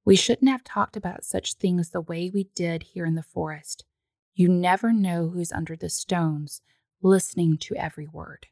We 0.06 0.16
shouldn't 0.16 0.50
have 0.50 0.64
talked 0.64 0.96
about 0.96 1.26
such 1.26 1.56
things 1.56 1.90
the 1.90 2.02
way 2.02 2.30
we 2.30 2.46
did 2.56 2.84
here 2.84 3.06
in 3.06 3.16
the 3.16 3.24
forest. 3.24 3.84
You 4.36 4.48
never 4.48 4.94
know 4.94 5.30
who's 5.30 5.52
under 5.52 5.76
the 5.76 5.90
stones, 5.90 6.62
listening 7.02 7.58
to 7.58 7.76
every 7.76 8.08
word. 8.08 8.48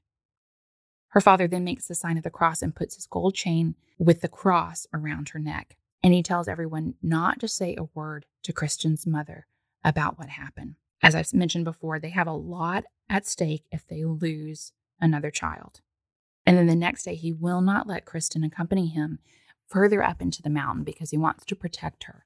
Her 1.10 1.22
father 1.22 1.48
then 1.48 1.64
makes 1.64 1.88
the 1.88 1.96
sign 1.96 2.18
of 2.18 2.24
the 2.24 2.30
cross 2.30 2.62
and 2.62 2.76
puts 2.76 2.96
his 2.96 3.06
gold 3.06 3.36
chain 3.36 3.76
with 3.98 4.22
the 4.22 4.28
cross 4.28 4.86
around 4.94 5.30
her 5.30 5.40
neck. 5.40 5.78
And 6.04 6.14
he 6.14 6.22
tells 6.22 6.48
everyone 6.48 6.96
not 7.02 7.40
to 7.40 7.48
say 7.48 7.76
a 7.78 7.88
word 7.94 8.26
to 8.44 8.52
Christian's 8.52 9.08
mother 9.08 9.48
about 9.86 10.18
what 10.18 10.30
happened. 10.30 10.76
As 11.02 11.16
I've 11.16 11.34
mentioned 11.34 11.64
before, 11.64 12.00
they 12.00 12.10
have 12.10 12.28
a 12.28 12.34
lot 12.34 12.84
at 13.08 13.28
stake 13.28 13.64
if 13.72 13.88
they 13.88 14.04
lose 14.04 14.74
another 15.00 15.30
child. 15.30 15.82
And 16.46 16.58
then 16.58 16.68
the 16.68 16.76
next 16.76 17.04
day, 17.04 17.16
he 17.16 17.32
will 17.32 17.62
not 17.62 17.88
let 17.88 18.06
Kristen 18.06 18.44
accompany 18.44 18.88
him 18.88 19.20
further 19.68 20.04
up 20.04 20.22
into 20.22 20.42
the 20.42 20.50
mountain 20.50 20.84
because 20.84 21.12
he 21.12 21.18
wants 21.18 21.46
to 21.46 21.56
protect 21.56 22.06
her. 22.06 22.26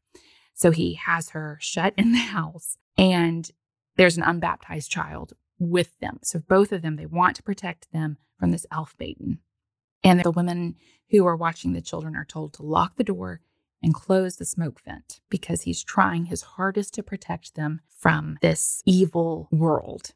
So 0.53 0.71
he 0.71 0.95
has 0.95 1.29
her 1.29 1.57
shut 1.61 1.93
in 1.97 2.11
the 2.11 2.19
house, 2.19 2.77
and 2.97 3.49
there's 3.95 4.17
an 4.17 4.23
unbaptized 4.23 4.89
child 4.89 5.33
with 5.57 5.97
them. 5.99 6.19
So 6.23 6.39
both 6.39 6.71
of 6.71 6.81
them, 6.81 6.95
they 6.95 7.05
want 7.05 7.35
to 7.37 7.43
protect 7.43 7.91
them 7.91 8.17
from 8.37 8.51
this 8.51 8.65
elf 8.71 8.95
maiden. 8.99 9.39
And 10.03 10.21
the 10.21 10.31
women 10.31 10.75
who 11.11 11.25
are 11.25 11.35
watching 11.35 11.73
the 11.73 11.81
children 11.81 12.15
are 12.15 12.25
told 12.25 12.53
to 12.53 12.63
lock 12.63 12.95
the 12.95 13.03
door 13.03 13.41
and 13.81 13.93
close 13.93 14.35
the 14.35 14.45
smoke 14.45 14.81
vent 14.83 15.21
because 15.29 15.63
he's 15.63 15.83
trying 15.83 16.25
his 16.25 16.41
hardest 16.41 16.93
to 16.95 17.03
protect 17.03 17.55
them 17.55 17.81
from 17.87 18.37
this 18.41 18.81
evil 18.85 19.47
world. 19.51 20.13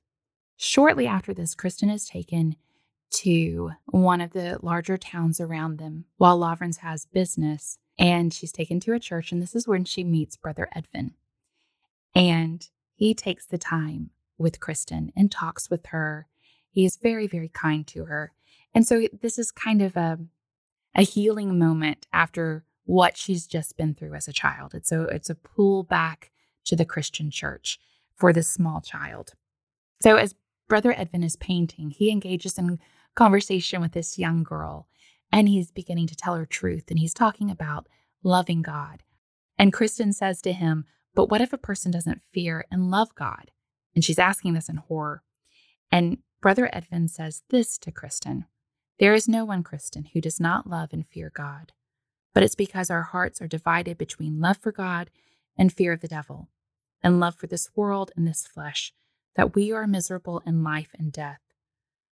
Shortly 0.58 1.08
after 1.08 1.34
this, 1.34 1.56
Kristen 1.56 1.90
is 1.90 2.08
taken 2.08 2.56
to 3.12 3.72
one 3.86 4.22
of 4.22 4.32
the 4.32 4.60
larger 4.62 4.98
towns 4.98 5.40
around 5.40 5.78
them 5.78 6.06
while 6.18 6.40
Lavrans 6.40 6.80
has 6.80 7.06
business. 7.06 7.78
And 8.00 8.34
she's 8.34 8.52
taken 8.52 8.80
to 8.82 8.94
a 8.94 9.00
church, 9.00 9.32
and 9.32 9.42
this 9.42 9.56
is 9.56 9.68
when 9.68 9.86
she 9.86 10.04
meets 10.04 10.36
Brother 10.36 10.68
Edvin. 10.76 11.12
And 12.16 12.68
he 12.96 13.14
takes 13.14 13.46
the 13.46 13.60
time 13.60 14.10
with 14.38 14.60
Kristen 14.60 15.12
and 15.16 15.32
talks 15.32 15.70
with 15.70 15.86
her. 15.88 16.28
He 16.72 16.86
is 16.86 16.98
very, 16.98 17.28
very 17.28 17.50
kind 17.50 17.86
to 17.88 18.06
her. 18.06 18.34
And 18.74 18.88
so 18.88 19.08
this 19.22 19.38
is 19.38 19.52
kind 19.52 19.82
of 19.82 19.96
a, 19.96 20.18
a 20.96 21.04
healing 21.04 21.60
moment 21.60 22.08
after 22.12 22.66
what 22.86 23.18
she's 23.18 23.48
just 23.48 23.78
been 23.78 23.94
through 23.94 24.14
as 24.14 24.28
a 24.28 24.34
child. 24.34 24.74
It's 24.74 24.92
a, 24.92 25.04
it's 25.04 25.30
a 25.30 25.36
pull 25.36 25.84
back 25.84 26.32
to 26.66 26.76
the 26.76 26.86
Christian 26.86 27.32
church 27.32 27.80
for 28.16 28.34
this 28.34 28.50
small 28.50 28.82
child. 28.82 29.34
So 30.02 30.18
as 30.18 30.36
Brother 30.68 30.94
Edvin 30.94 31.24
is 31.24 31.36
painting, 31.36 31.92
he 31.92 32.12
engages 32.12 32.58
in 32.58 32.80
conversation 33.16 33.82
with 33.82 33.94
this 33.94 34.18
young 34.18 34.44
girl 34.44 34.88
and 35.32 35.50
he's 35.50 35.72
beginning 35.72 36.08
to 36.08 36.16
tell 36.16 36.36
her 36.36 36.46
truth 36.46 36.86
and 36.90 37.00
he's 37.00 37.14
talking 37.14 37.50
about 37.50 37.88
loving 38.24 38.62
God. 38.62 39.04
And 39.58 39.74
Kristen 39.74 40.14
says 40.14 40.42
to 40.44 40.54
him, 40.54 40.86
But 41.16 41.30
what 41.30 41.42
if 41.42 41.54
a 41.54 41.58
person 41.58 41.92
doesn't 41.92 42.22
fear 42.34 42.66
and 42.72 42.92
love 42.92 43.14
God? 43.16 43.52
And 43.96 44.04
she's 44.04 44.20
asking 44.20 44.54
this 44.54 44.70
in 44.70 44.78
horror. 44.78 45.24
And 45.92 46.20
Brother 46.42 46.70
Edvin 46.74 47.10
says 47.10 47.44
this 47.50 47.78
to 47.80 47.92
Kristen 47.92 48.46
There 49.00 49.14
is 49.14 49.28
no 49.28 49.46
one, 49.46 49.64
Kristen, 49.64 50.06
who 50.14 50.22
does 50.22 50.40
not 50.40 50.68
love 50.68 50.90
and 50.92 51.06
fear 51.06 51.32
God. 51.34 51.72
But 52.34 52.44
it's 52.44 52.56
because 52.56 52.90
our 52.90 53.04
hearts 53.04 53.42
are 53.42 53.48
divided 53.48 53.98
between 53.98 54.40
love 54.40 54.58
for 54.58 54.72
God 54.72 55.12
and 55.58 55.72
fear 55.72 55.94
of 55.94 56.02
the 56.02 56.08
devil, 56.08 56.50
and 57.04 57.20
love 57.20 57.36
for 57.36 57.48
this 57.48 57.70
world 57.76 58.12
and 58.16 58.28
this 58.28 58.48
flesh, 58.48 58.94
that 59.36 59.56
we 59.56 59.72
are 59.72 59.86
miserable 59.86 60.42
in 60.46 60.64
life 60.64 60.90
and 60.98 61.12
death. 61.12 61.42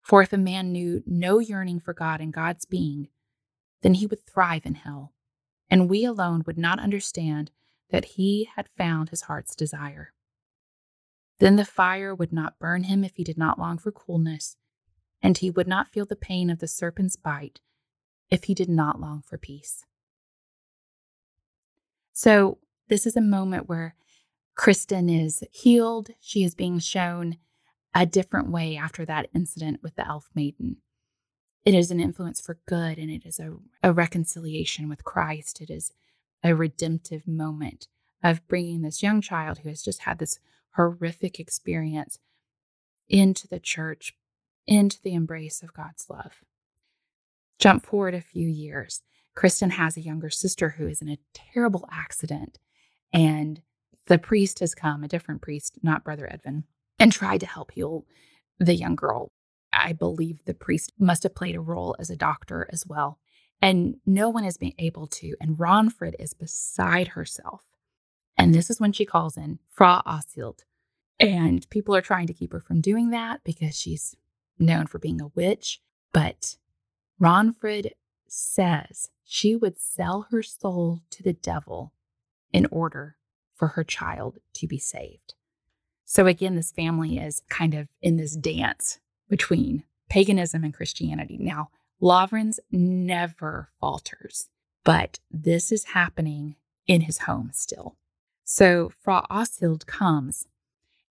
For 0.02 0.22
if 0.22 0.34
a 0.34 0.38
man 0.38 0.72
knew 0.72 1.04
no 1.06 1.40
yearning 1.40 1.80
for 1.80 1.94
God 1.94 2.20
and 2.22 2.34
God's 2.34 2.66
being, 2.66 3.10
then 3.82 3.96
he 3.96 4.08
would 4.08 4.26
thrive 4.26 4.66
in 4.66 4.76
hell, 4.76 5.14
and 5.70 5.90
we 5.90 6.04
alone 6.04 6.44
would 6.48 6.58
not 6.58 6.80
understand 6.80 7.52
that 7.90 8.06
he 8.06 8.50
had 8.56 8.70
found 8.78 9.10
his 9.10 9.24
heart's 9.24 9.56
desire. 9.56 10.14
Then 11.40 11.58
the 11.58 11.66
fire 11.66 12.16
would 12.16 12.34
not 12.34 12.58
burn 12.58 12.84
him 12.84 13.04
if 13.04 13.16
he 13.18 13.24
did 13.24 13.38
not 13.38 13.60
long 13.60 13.78
for 13.78 13.92
coolness, 13.92 14.58
and 15.22 15.38
he 15.38 15.52
would 15.52 15.68
not 15.68 15.90
feel 15.90 16.06
the 16.06 16.16
pain 16.16 16.50
of 16.50 16.60
the 16.60 16.68
serpent's 16.68 17.16
bite 17.16 17.60
if 18.30 18.46
he 18.46 18.54
did 18.54 18.70
not 18.70 19.00
long 19.00 19.22
for 19.22 19.38
peace. 19.38 19.86
So, 22.18 22.58
this 22.88 23.06
is 23.06 23.16
a 23.16 23.22
moment 23.22 23.70
where 23.70 23.94
Kristen 24.56 25.08
is 25.08 25.44
healed. 25.52 26.10
She 26.20 26.44
is 26.44 26.56
being 26.56 26.80
shown 26.80 27.38
a 27.94 28.08
different 28.08 28.50
way 28.50 28.76
after 28.76 29.06
that 29.06 29.30
incident 29.36 29.84
with 29.84 29.98
the 29.98 30.08
elf 30.08 30.28
maiden. 30.34 30.78
It 31.64 31.76
is 31.76 31.92
an 31.92 32.00
influence 32.00 32.42
for 32.42 32.58
good 32.68 32.98
and 32.98 33.12
it 33.12 33.24
is 33.24 33.40
a, 33.40 33.58
a 33.84 33.94
reconciliation 33.94 34.90
with 34.90 35.04
Christ. 35.04 35.62
It 35.62 35.70
is 35.70 35.94
a 36.44 36.56
redemptive 36.56 37.28
moment 37.28 37.88
of 38.24 38.48
bringing 38.48 38.82
this 38.82 39.04
young 39.04 39.22
child 39.22 39.60
who 39.60 39.70
has 39.70 39.84
just 39.84 40.00
had 40.00 40.18
this 40.18 40.40
horrific 40.76 41.40
experience 41.40 42.18
into 43.08 43.48
the 43.48 43.60
church, 43.60 44.16
into 44.66 45.00
the 45.04 45.14
embrace 45.14 45.62
of 45.62 45.72
God's 45.72 46.10
love. 46.10 46.42
Jump 47.60 47.86
forward 47.86 48.16
a 48.16 48.22
few 48.22 48.48
years. 48.48 49.04
Kristen 49.38 49.70
has 49.70 49.96
a 49.96 50.02
younger 50.02 50.32
sister 50.32 50.70
who 50.72 50.88
is 50.88 51.00
in 51.00 51.10
a 51.10 51.20
terrible 51.32 51.88
accident, 51.92 52.58
and 53.14 53.62
the 54.08 54.18
priest 54.18 54.62
has 54.62 54.74
come, 54.74 55.04
a 55.04 55.08
different 55.08 55.44
priest, 55.44 55.78
not 55.84 56.04
Brother 56.04 56.28
Edvin, 56.28 56.64
and 56.98 57.14
tried 57.14 57.42
to 57.42 57.46
help 57.46 57.72
heal 57.72 58.08
the 58.58 58.74
young 58.74 58.96
girl. 58.96 59.30
I 59.72 59.94
believe 59.94 60.44
the 60.46 60.56
priest 60.56 60.92
must 60.98 61.22
have 61.22 61.36
played 61.36 61.56
a 61.56 61.62
role 61.62 61.96
as 62.00 62.10
a 62.10 62.16
doctor 62.16 62.68
as 62.74 62.88
well. 62.88 63.20
And 63.62 63.98
no 64.08 64.28
one 64.28 64.44
has 64.44 64.58
been 64.58 64.74
able 64.80 65.06
to. 65.06 65.36
And 65.40 65.56
Ragnfrid 65.56 66.16
is 66.18 66.34
beside 66.34 67.10
herself. 67.10 67.62
And 68.40 68.56
this 68.56 68.72
is 68.72 68.80
when 68.80 68.92
she 68.92 69.06
calls 69.06 69.38
in 69.38 69.60
Fra 69.70 70.02
Åshild. 70.08 70.62
And 71.20 71.70
people 71.70 71.96
are 71.96 72.02
trying 72.02 72.26
to 72.26 72.34
keep 72.34 72.54
her 72.54 72.60
from 72.60 72.82
doing 72.82 73.12
that 73.12 73.42
because 73.44 73.78
she's 73.78 74.16
known 74.58 74.88
for 74.88 74.98
being 74.98 75.22
a 75.22 75.32
witch. 75.36 75.80
But 76.12 76.56
Ragnfrid 77.22 77.92
says 78.28 79.10
she 79.24 79.56
would 79.56 79.80
sell 79.80 80.28
her 80.32 80.42
soul 80.44 81.02
to 81.12 81.24
the 81.24 81.34
devil 81.34 81.94
in 82.54 82.68
order 82.72 83.18
for 83.56 83.70
her 83.70 83.84
child 83.84 84.38
to 84.54 84.68
be 84.68 84.78
saved. 84.78 85.34
So 86.06 86.26
again, 86.26 86.56
this 86.56 86.72
family 86.72 87.18
is 87.18 87.42
kind 87.50 87.74
of 87.74 87.90
in 88.02 88.18
this 88.18 88.36
dance 88.36 89.00
between 89.30 89.84
paganism 90.10 90.64
and 90.64 90.74
Christianity. 90.74 91.38
Now, 91.38 91.70
Lavrans 92.02 92.60
never 92.72 93.70
falters, 93.80 94.48
but 94.84 95.20
this 95.30 95.72
is 95.72 95.86
happening 95.86 96.56
in 96.86 97.02
his 97.02 97.20
home 97.20 97.52
still. 97.54 97.98
So 98.46 98.92
Fra 99.02 99.26
Åshild 99.30 99.86
comes 99.86 100.48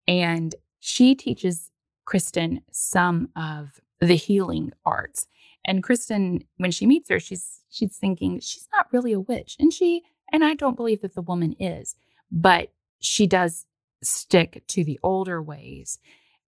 and 0.08 0.54
she 0.80 1.14
teaches 1.14 1.70
Kristen 2.06 2.62
some 2.70 3.28
of 3.36 3.80
the 4.00 4.14
healing 4.14 4.72
arts. 4.84 5.26
And 5.66 5.82
Kristen, 5.82 6.44
when 6.56 6.70
she 6.70 6.86
meets 6.86 7.10
her, 7.10 7.20
she's 7.20 7.60
she's 7.68 7.96
thinking 7.96 8.40
she's 8.40 8.68
not 8.72 8.86
really 8.92 9.12
a 9.12 9.20
witch. 9.20 9.56
And 9.58 9.72
she 9.72 10.02
and 10.32 10.44
I 10.44 10.54
don't 10.54 10.76
believe 10.76 11.02
that 11.02 11.14
the 11.14 11.22
woman 11.22 11.54
is, 11.58 11.94
but 12.30 12.72
she 13.00 13.26
does 13.26 13.66
stick 14.02 14.62
to 14.68 14.84
the 14.84 14.98
older 15.02 15.42
ways. 15.42 15.98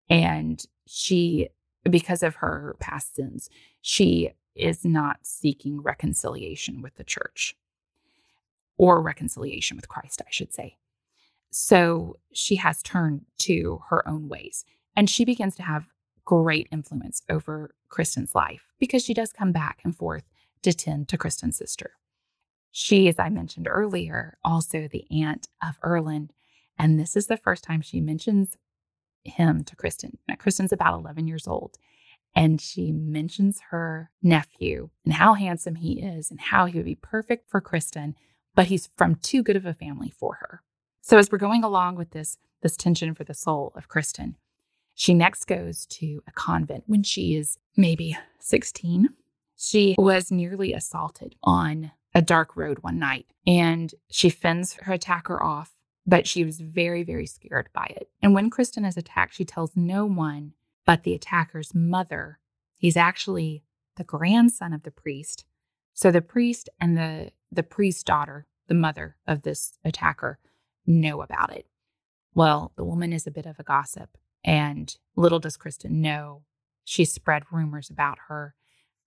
And 0.09 0.63
she, 0.87 1.49
because 1.83 2.23
of 2.23 2.35
her 2.35 2.75
past 2.79 3.15
sins, 3.15 3.49
she 3.81 4.31
is 4.55 4.83
not 4.83 5.19
seeking 5.23 5.81
reconciliation 5.81 6.81
with 6.81 6.95
the 6.95 7.03
church 7.03 7.55
or 8.77 9.01
reconciliation 9.01 9.77
with 9.77 9.87
Christ, 9.87 10.21
I 10.25 10.29
should 10.31 10.53
say. 10.53 10.77
So 11.51 12.17
she 12.33 12.55
has 12.57 12.81
turned 12.81 13.25
to 13.39 13.81
her 13.89 14.07
own 14.07 14.29
ways 14.29 14.65
and 14.95 15.09
she 15.09 15.25
begins 15.25 15.55
to 15.55 15.63
have 15.63 15.87
great 16.25 16.67
influence 16.71 17.21
over 17.29 17.71
Kristin's 17.89 18.35
life 18.35 18.73
because 18.79 19.03
she 19.03 19.13
does 19.13 19.33
come 19.33 19.51
back 19.51 19.79
and 19.83 19.95
forth 19.95 20.23
to 20.63 20.73
tend 20.73 21.07
to 21.09 21.17
Kristin's 21.17 21.57
sister. 21.57 21.91
She, 22.71 23.07
as 23.07 23.17
I 23.19 23.29
mentioned 23.29 23.67
earlier, 23.69 24.37
also 24.43 24.87
the 24.87 25.05
aunt 25.11 25.47
of 25.63 25.79
Erlend. 25.81 26.29
And 26.77 26.99
this 26.99 27.15
is 27.15 27.27
the 27.27 27.37
first 27.37 27.63
time 27.63 27.81
she 27.81 27.99
mentions 27.99 28.57
him 29.23 29.63
to 29.63 29.75
Kristin. 29.75 30.17
Now, 30.27 30.35
Kristin's 30.35 30.71
about 30.71 30.99
11 30.99 31.27
years 31.27 31.47
old. 31.47 31.77
And 32.35 32.61
she 32.61 32.91
mentions 32.91 33.59
her 33.71 34.11
nephew 34.21 34.89
and 35.03 35.15
how 35.15 35.33
handsome 35.33 35.75
he 35.75 36.01
is 36.01 36.29
and 36.29 36.39
how 36.39 36.65
he 36.65 36.77
would 36.77 36.85
be 36.85 36.95
perfect 36.95 37.49
for 37.49 37.59
Kristin, 37.59 38.13
but 38.53 38.67
he's 38.67 38.89
from 38.95 39.15
too 39.15 39.41
good 39.41 39.55
of 39.55 39.65
a 39.65 39.73
family 39.73 40.13
for 40.15 40.35
her. 40.41 40.61
So 41.01 41.17
as 41.17 41.31
we're 41.31 41.39
going 41.39 41.63
along 41.63 41.95
with 41.95 42.11
this, 42.11 42.37
this 42.61 42.77
tension 42.77 43.15
for 43.15 43.23
the 43.23 43.33
soul 43.33 43.73
of 43.75 43.89
Kristin, 43.89 44.35
she 44.99 45.13
next 45.13 45.45
goes 45.45 45.85
to 45.85 46.21
a 46.27 46.31
convent 46.33 46.83
when 46.85 47.03
she 47.03 47.33
is 47.33 47.57
maybe 47.77 48.17
16. 48.39 49.07
She 49.55 49.95
was 49.97 50.29
nearly 50.29 50.73
assaulted 50.73 51.35
on 51.41 51.93
a 52.13 52.21
dark 52.21 52.57
road 52.57 52.79
one 52.79 52.99
night 52.99 53.25
and 53.47 53.95
she 54.11 54.29
fends 54.29 54.73
her 54.81 54.91
attacker 54.91 55.41
off, 55.41 55.73
but 56.05 56.27
she 56.27 56.43
was 56.43 56.59
very, 56.59 57.03
very 57.03 57.25
scared 57.25 57.69
by 57.73 57.85
it. 57.95 58.09
And 58.21 58.33
when 58.33 58.49
Kristin 58.49 58.85
is 58.85 58.97
attacked, 58.97 59.35
she 59.35 59.45
tells 59.45 59.71
no 59.73 60.05
one 60.05 60.51
but 60.85 61.03
the 61.03 61.13
attacker's 61.13 61.73
mother. 61.73 62.39
He's 62.77 62.97
actually 62.97 63.63
the 63.95 64.03
grandson 64.03 64.73
of 64.73 64.83
the 64.83 64.91
priest. 64.91 65.45
So 65.93 66.11
the 66.11 66.21
priest 66.21 66.67
and 66.77 66.97
the, 66.97 67.31
the 67.49 67.63
priest's 67.63 68.03
daughter, 68.03 68.47
the 68.67 68.73
mother 68.73 69.15
of 69.25 69.43
this 69.43 69.77
attacker, 69.85 70.39
know 70.85 71.21
about 71.21 71.55
it. 71.55 71.67
Well, 72.35 72.73
the 72.75 72.83
woman 72.83 73.13
is 73.13 73.25
a 73.25 73.31
bit 73.31 73.45
of 73.45 73.59
a 73.59 73.63
gossip, 73.63 74.17
and 74.43 74.95
little 75.15 75.39
does 75.39 75.57
Kristin 75.57 75.91
know 75.91 76.43
she 76.83 77.05
spread 77.05 77.43
rumors 77.51 77.89
about 77.89 78.17
her, 78.27 78.55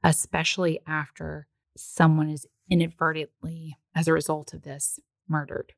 especially 0.03 0.81
after 0.87 1.49
someone 1.77 2.29
is 2.29 2.47
inadvertently, 2.71 3.77
as 3.95 4.09
a 4.09 4.13
result 4.13 4.55
of 4.55 4.63
this, 4.63 4.99
murdered. 5.29 5.73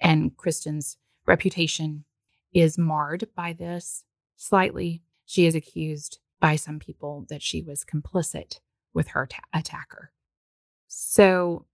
And 0.00 0.36
Kristin's 0.36 0.96
reputation 1.26 2.04
is 2.52 2.78
marred 2.78 3.28
by 3.36 3.52
this 3.52 4.04
slightly. 4.36 5.02
She 5.24 5.46
is 5.46 5.54
accused 5.54 6.18
by 6.40 6.56
some 6.56 6.78
people 6.78 7.24
that 7.28 7.42
she 7.42 7.62
was 7.62 7.84
complicit 7.84 8.60
with 8.92 9.08
her 9.08 9.26
ta- 9.26 9.42
attacker. 9.52 10.12
So, 10.86 11.66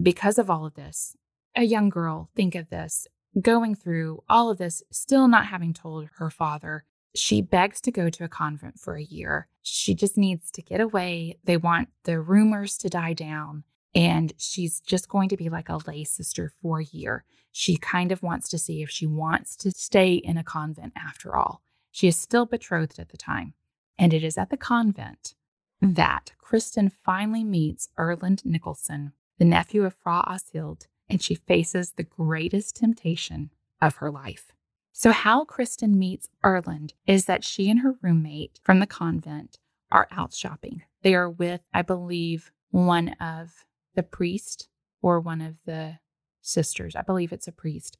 because 0.00 0.38
of 0.38 0.50
all 0.50 0.66
of 0.66 0.74
this, 0.74 1.16
a 1.54 1.62
young 1.62 1.88
girl, 1.88 2.30
think 2.34 2.54
of 2.54 2.70
this, 2.70 3.06
going 3.40 3.74
through 3.74 4.22
all 4.28 4.50
of 4.50 4.58
this, 4.58 4.82
still 4.90 5.28
not 5.28 5.46
having 5.46 5.74
told 5.74 6.08
her 6.16 6.30
father. 6.30 6.84
She 7.14 7.40
begs 7.40 7.80
to 7.82 7.92
go 7.92 8.10
to 8.10 8.24
a 8.24 8.28
convent 8.28 8.78
for 8.78 8.96
a 8.96 9.02
year. 9.02 9.48
She 9.62 9.94
just 9.94 10.16
needs 10.18 10.50
to 10.52 10.62
get 10.62 10.80
away. 10.80 11.38
They 11.44 11.56
want 11.56 11.88
the 12.04 12.20
rumors 12.20 12.76
to 12.78 12.88
die 12.88 13.12
down. 13.12 13.64
And 13.94 14.32
she's 14.36 14.80
just 14.80 15.08
going 15.08 15.28
to 15.28 15.36
be 15.36 15.48
like 15.48 15.68
a 15.68 15.78
lay 15.86 16.02
sister 16.04 16.50
for 16.60 16.80
a 16.80 16.84
year. 16.84 17.24
She 17.52 17.76
kind 17.76 18.10
of 18.10 18.22
wants 18.22 18.48
to 18.48 18.58
see 18.58 18.82
if 18.82 18.90
she 18.90 19.06
wants 19.06 19.54
to 19.56 19.70
stay 19.70 20.14
in 20.14 20.36
a 20.36 20.42
convent 20.42 20.92
after 20.96 21.36
all. 21.36 21.62
She 21.92 22.08
is 22.08 22.18
still 22.18 22.46
betrothed 22.46 22.98
at 22.98 23.10
the 23.10 23.16
time. 23.16 23.54
And 23.96 24.12
it 24.12 24.24
is 24.24 24.36
at 24.36 24.50
the 24.50 24.56
convent 24.56 25.36
that 25.80 26.32
Kristin 26.44 26.90
finally 26.90 27.44
meets 27.44 27.88
Erlend 27.96 28.44
Nicholson, 28.44 29.12
the 29.38 29.44
nephew 29.44 29.84
of 29.84 29.94
Fra 29.94 30.24
Åshild, 30.26 30.86
and 31.08 31.22
she 31.22 31.34
faces 31.34 31.92
the 31.92 32.02
greatest 32.02 32.76
temptation 32.76 33.50
of 33.80 33.96
her 33.96 34.10
life. 34.10 34.52
So, 34.92 35.10
how 35.10 35.44
Kristin 35.44 35.94
meets 35.94 36.28
Erlend 36.44 36.92
is 37.06 37.24
that 37.24 37.44
she 37.44 37.68
and 37.68 37.80
her 37.80 37.96
roommate 38.00 38.60
from 38.62 38.78
the 38.78 38.86
convent 38.86 39.58
are 39.90 40.08
out 40.10 40.32
shopping. 40.32 40.82
They 41.02 41.14
are 41.14 41.28
with, 41.28 41.62
I 41.72 41.82
believe, 41.82 42.52
one 42.70 43.10
of 43.20 43.64
the 43.94 44.02
priest 44.02 44.68
or 45.02 45.20
one 45.20 45.40
of 45.40 45.56
the 45.66 45.98
sisters. 46.40 46.96
I 46.96 47.02
believe 47.02 47.32
it's 47.32 47.48
a 47.48 47.52
priest. 47.52 47.98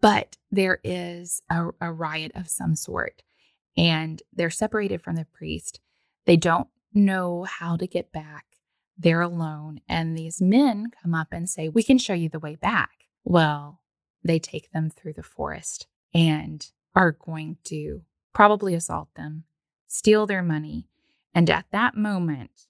But 0.00 0.36
there 0.50 0.80
is 0.82 1.42
a, 1.48 1.68
a 1.80 1.92
riot 1.92 2.32
of 2.34 2.48
some 2.48 2.74
sort, 2.74 3.22
and 3.76 4.22
they're 4.32 4.50
separated 4.50 5.00
from 5.00 5.16
the 5.16 5.26
priest. 5.26 5.80
They 6.26 6.36
don't 6.36 6.68
know 6.92 7.44
how 7.44 7.76
to 7.76 7.86
get 7.86 8.12
back. 8.12 8.46
They're 9.02 9.20
alone, 9.20 9.80
and 9.88 10.16
these 10.16 10.40
men 10.40 10.92
come 11.02 11.12
up 11.12 11.28
and 11.32 11.50
say, 11.50 11.68
We 11.68 11.82
can 11.82 11.98
show 11.98 12.14
you 12.14 12.28
the 12.28 12.38
way 12.38 12.54
back. 12.54 13.08
Well, 13.24 13.80
they 14.22 14.38
take 14.38 14.70
them 14.70 14.90
through 14.90 15.14
the 15.14 15.24
forest 15.24 15.88
and 16.14 16.64
are 16.94 17.10
going 17.10 17.56
to 17.64 18.02
probably 18.32 18.74
assault 18.74 19.08
them, 19.16 19.42
steal 19.88 20.26
their 20.26 20.42
money. 20.42 20.86
And 21.34 21.50
at 21.50 21.66
that 21.72 21.96
moment, 21.96 22.68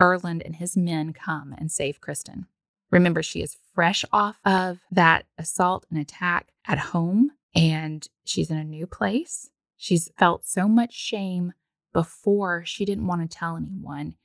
Erlend 0.00 0.44
and 0.44 0.56
his 0.56 0.76
men 0.76 1.12
come 1.12 1.54
and 1.56 1.70
save 1.70 2.00
Kristin. 2.00 2.46
Remember, 2.90 3.22
she 3.22 3.40
is 3.40 3.58
fresh 3.72 4.04
off 4.12 4.40
of 4.44 4.80
that 4.90 5.26
assault 5.36 5.86
and 5.90 6.00
attack 6.00 6.48
at 6.66 6.78
home, 6.78 7.30
and 7.54 8.08
she's 8.24 8.50
in 8.50 8.56
a 8.56 8.64
new 8.64 8.88
place. 8.88 9.50
She's 9.76 10.10
felt 10.18 10.44
so 10.44 10.66
much 10.66 10.92
shame 10.92 11.52
before 11.92 12.64
she 12.64 12.84
didn't 12.84 13.06
want 13.06 13.30
to 13.30 13.38
tell 13.38 13.56
anyone. 13.56 14.16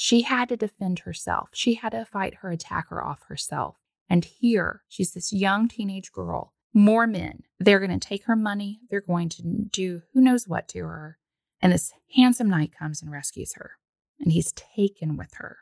She 0.00 0.22
had 0.22 0.48
to 0.50 0.56
defend 0.56 1.00
herself. 1.00 1.48
She 1.52 1.74
had 1.74 1.88
to 1.88 2.04
fight 2.04 2.36
her 2.36 2.52
attacker 2.52 3.02
off 3.02 3.24
herself. 3.26 3.78
And 4.08 4.24
here, 4.24 4.82
she's 4.86 5.12
this 5.12 5.32
young 5.32 5.66
teenage 5.66 6.12
girl. 6.12 6.54
More 6.72 7.08
men. 7.08 7.42
They're 7.58 7.80
going 7.80 7.98
to 7.98 8.08
take 8.08 8.26
her 8.26 8.36
money. 8.36 8.78
They're 8.88 9.00
going 9.00 9.28
to 9.30 9.42
do 9.42 10.02
who 10.14 10.20
knows 10.20 10.46
what 10.46 10.68
to 10.68 10.84
her. 10.84 11.18
And 11.60 11.72
this 11.72 11.92
handsome 12.14 12.48
knight 12.48 12.70
comes 12.78 13.02
and 13.02 13.10
rescues 13.10 13.54
her. 13.54 13.72
And 14.20 14.30
he's 14.30 14.52
taken 14.52 15.16
with 15.16 15.34
her. 15.34 15.58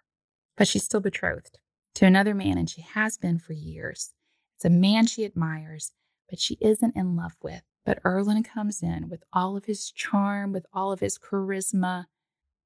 But 0.54 0.68
she's 0.68 0.84
still 0.84 1.00
betrothed 1.00 1.58
to 1.94 2.04
another 2.04 2.34
man, 2.34 2.58
and 2.58 2.68
she 2.68 2.82
has 2.82 3.16
been 3.16 3.38
for 3.38 3.54
years. 3.54 4.12
It's 4.56 4.66
a 4.66 4.70
man 4.70 5.06
she 5.06 5.24
admires, 5.24 5.92
but 6.28 6.40
she 6.40 6.58
isn't 6.60 6.94
in 6.94 7.16
love 7.16 7.36
with. 7.42 7.62
But 7.86 8.02
Erlend 8.02 8.44
comes 8.44 8.82
in 8.82 9.08
with 9.08 9.22
all 9.32 9.56
of 9.56 9.64
his 9.64 9.90
charm, 9.90 10.52
with 10.52 10.66
all 10.74 10.92
of 10.92 11.00
his 11.00 11.18
charisma, 11.18 12.04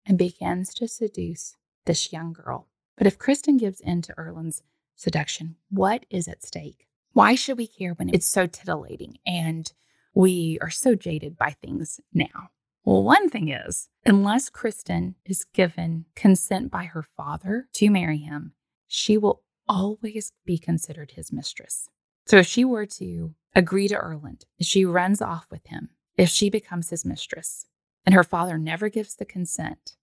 and 0.04 0.18
begins 0.18 0.74
to 0.74 0.88
seduce 0.88 1.54
this 1.86 2.12
young 2.12 2.32
girl. 2.32 2.68
But 2.96 3.06
if 3.06 3.18
Kristin 3.18 3.58
gives 3.58 3.80
in 3.80 4.02
to 4.02 4.14
Erlend's 4.14 4.62
seduction, 4.96 5.56
what 5.70 6.04
is 6.10 6.28
at 6.28 6.42
stake? 6.42 6.86
Why 7.12 7.34
should 7.34 7.58
we 7.58 7.66
care 7.66 7.94
when 7.94 8.08
it's 8.10 8.26
so 8.26 8.46
titillating 8.46 9.18
and 9.26 9.72
we 10.14 10.58
are 10.60 10.70
so 10.70 10.94
jaded 10.94 11.36
by 11.36 11.50
things 11.50 12.00
now? 12.12 12.50
Well, 12.84 13.02
one 13.02 13.28
thing 13.28 13.48
is, 13.48 13.88
unless 14.06 14.50
Kristin 14.50 15.14
is 15.24 15.44
given 15.44 16.06
consent 16.14 16.70
by 16.70 16.84
her 16.84 17.02
father 17.02 17.68
to 17.74 17.90
marry 17.90 18.18
him, 18.18 18.52
she 18.86 19.18
will 19.18 19.42
always 19.68 20.32
be 20.44 20.58
considered 20.58 21.12
his 21.12 21.32
mistress. 21.32 21.88
So 22.26 22.38
if 22.38 22.46
she 22.46 22.64
were 22.64 22.86
to 22.86 23.34
agree 23.54 23.88
to 23.88 23.94
Erlend, 23.94 24.44
if 24.58 24.66
she 24.66 24.84
runs 24.84 25.20
off 25.20 25.46
with 25.50 25.66
him, 25.66 25.90
if 26.16 26.28
she 26.28 26.50
becomes 26.50 26.90
his 26.90 27.04
mistress, 27.04 27.66
and 28.04 28.14
her 28.14 28.24
father 28.24 28.56
never 28.56 28.88
gives 28.88 29.14
the 29.14 29.24
consent, 29.24 29.96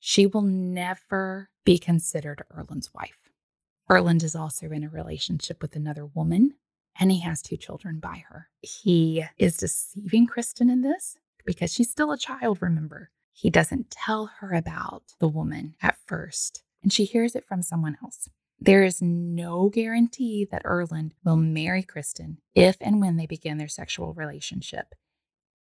she 0.00 0.26
will 0.26 0.42
never 0.42 1.50
be 1.64 1.78
considered 1.78 2.42
Erlend's 2.56 2.92
wife. 2.94 3.30
Erlend 3.90 4.22
is 4.22 4.34
also 4.34 4.70
in 4.70 4.84
a 4.84 4.88
relationship 4.88 5.62
with 5.62 5.74
another 5.74 6.06
woman, 6.06 6.54
and 7.00 7.10
he 7.10 7.20
has 7.20 7.40
two 7.40 7.56
children 7.56 8.00
by 8.00 8.24
her. 8.28 8.48
He 8.60 9.24
is 9.38 9.56
deceiving 9.56 10.26
Kristin 10.26 10.70
in 10.70 10.82
this 10.82 11.16
because 11.46 11.72
she's 11.72 11.90
still 11.90 12.12
a 12.12 12.18
child, 12.18 12.60
remember. 12.60 13.10
He 13.32 13.50
doesn't 13.50 13.90
tell 13.90 14.26
her 14.40 14.52
about 14.52 15.04
the 15.20 15.28
woman 15.28 15.74
at 15.80 15.96
first, 16.06 16.62
and 16.82 16.92
she 16.92 17.04
hears 17.04 17.34
it 17.34 17.46
from 17.46 17.62
someone 17.62 17.96
else. 18.02 18.28
There 18.60 18.82
is 18.82 19.00
no 19.00 19.68
guarantee 19.68 20.46
that 20.50 20.64
Erlend 20.64 21.12
will 21.24 21.36
marry 21.36 21.84
Kristin 21.84 22.38
if 22.54 22.76
and 22.80 23.00
when 23.00 23.16
they 23.16 23.26
begin 23.26 23.56
their 23.56 23.68
sexual 23.68 24.12
relationship. 24.14 24.94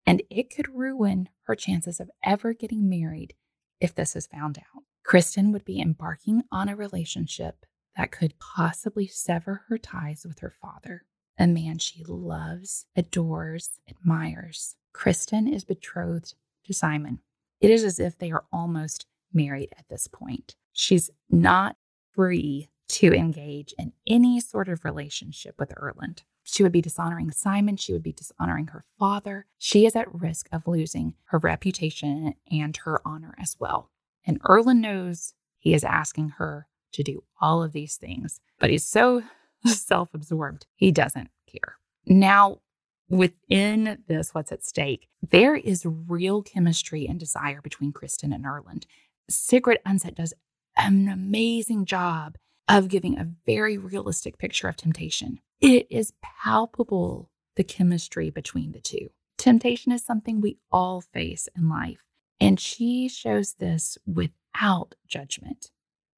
And 0.06 0.22
it 0.30 0.54
could 0.54 0.74
ruin 0.74 1.28
her 1.42 1.54
chances 1.54 2.00
of 2.00 2.10
ever 2.24 2.54
getting 2.54 2.88
married 2.88 3.34
if 3.80 3.94
this 3.94 4.16
is 4.16 4.26
found 4.26 4.58
out. 4.58 4.82
Kristin 5.06 5.52
would 5.52 5.64
be 5.64 5.80
embarking 5.80 6.42
on 6.50 6.68
a 6.68 6.76
relationship 6.76 7.64
that 7.96 8.10
could 8.10 8.38
possibly 8.38 9.06
sever 9.06 9.62
her 9.68 9.78
ties 9.78 10.24
with 10.26 10.40
her 10.40 10.50
father, 10.50 11.04
a 11.38 11.46
man 11.46 11.78
she 11.78 12.04
loves, 12.04 12.86
adores, 12.96 13.78
admires. 13.88 14.76
Kristin 14.94 15.52
is 15.52 15.64
betrothed 15.64 16.34
to 16.64 16.72
Simon. 16.72 17.20
It 17.60 17.70
is 17.70 17.84
as 17.84 17.98
if 17.98 18.18
they 18.18 18.30
are 18.30 18.44
almost 18.52 19.06
married 19.32 19.70
at 19.78 19.88
this 19.88 20.08
point. 20.08 20.56
She's 20.72 21.10
not 21.30 21.76
free 22.12 22.68
to 22.88 23.12
engage 23.12 23.74
in 23.78 23.92
any 24.06 24.40
sort 24.40 24.68
of 24.68 24.84
relationship 24.84 25.54
with 25.58 25.70
Erlend. 25.70 26.22
She 26.48 26.62
would 26.62 26.72
be 26.72 26.80
dishonoring 26.80 27.32
Simon. 27.32 27.76
She 27.76 27.92
would 27.92 28.04
be 28.04 28.12
dishonoring 28.12 28.68
her 28.68 28.84
father. 29.00 29.46
She 29.58 29.84
is 29.84 29.96
at 29.96 30.14
risk 30.14 30.48
of 30.52 30.68
losing 30.68 31.14
her 31.24 31.38
reputation 31.38 32.34
and 32.50 32.76
her 32.84 33.00
honor 33.04 33.34
as 33.36 33.56
well. 33.58 33.90
And 34.24 34.40
Erlend 34.44 34.78
knows 34.78 35.34
he 35.58 35.74
is 35.74 35.82
asking 35.82 36.30
her 36.38 36.68
to 36.92 37.02
do 37.02 37.24
all 37.40 37.64
of 37.64 37.72
these 37.72 37.96
things, 37.96 38.40
but 38.60 38.70
he's 38.70 38.86
so 38.86 39.24
self 39.66 40.14
absorbed, 40.14 40.66
he 40.76 40.92
doesn't 40.92 41.30
care. 41.50 41.78
Now, 42.06 42.60
within 43.08 44.04
this, 44.06 44.32
what's 44.32 44.52
at 44.52 44.64
stake, 44.64 45.08
there 45.28 45.56
is 45.56 45.84
real 45.84 46.42
chemistry 46.42 47.08
and 47.08 47.18
desire 47.18 47.60
between 47.60 47.92
Kristin 47.92 48.32
and 48.32 48.44
Erlend. 48.44 48.84
Sigrid 49.28 49.80
Undset 49.84 50.14
does 50.14 50.32
an 50.76 51.08
amazing 51.08 51.86
job 51.86 52.36
of 52.68 52.88
giving 52.88 53.18
a 53.18 53.28
very 53.44 53.78
realistic 53.78 54.38
picture 54.38 54.68
of 54.68 54.76
temptation. 54.76 55.40
It 55.60 55.86
is 55.90 56.12
palpable, 56.22 57.30
the 57.54 57.64
chemistry 57.64 58.30
between 58.30 58.72
the 58.72 58.80
two. 58.80 59.10
Temptation 59.38 59.92
is 59.92 60.04
something 60.04 60.40
we 60.40 60.58
all 60.70 61.00
face 61.00 61.48
in 61.56 61.68
life, 61.68 62.04
and 62.40 62.58
she 62.58 63.08
shows 63.08 63.54
this 63.54 63.98
without 64.06 64.94
judgment. 65.06 65.70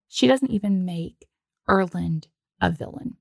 She 0.08 0.26
doesn't 0.26 0.50
even 0.50 0.84
make 0.84 1.26
Erlend 1.68 2.26
a 2.60 2.70
villain. 2.70 3.16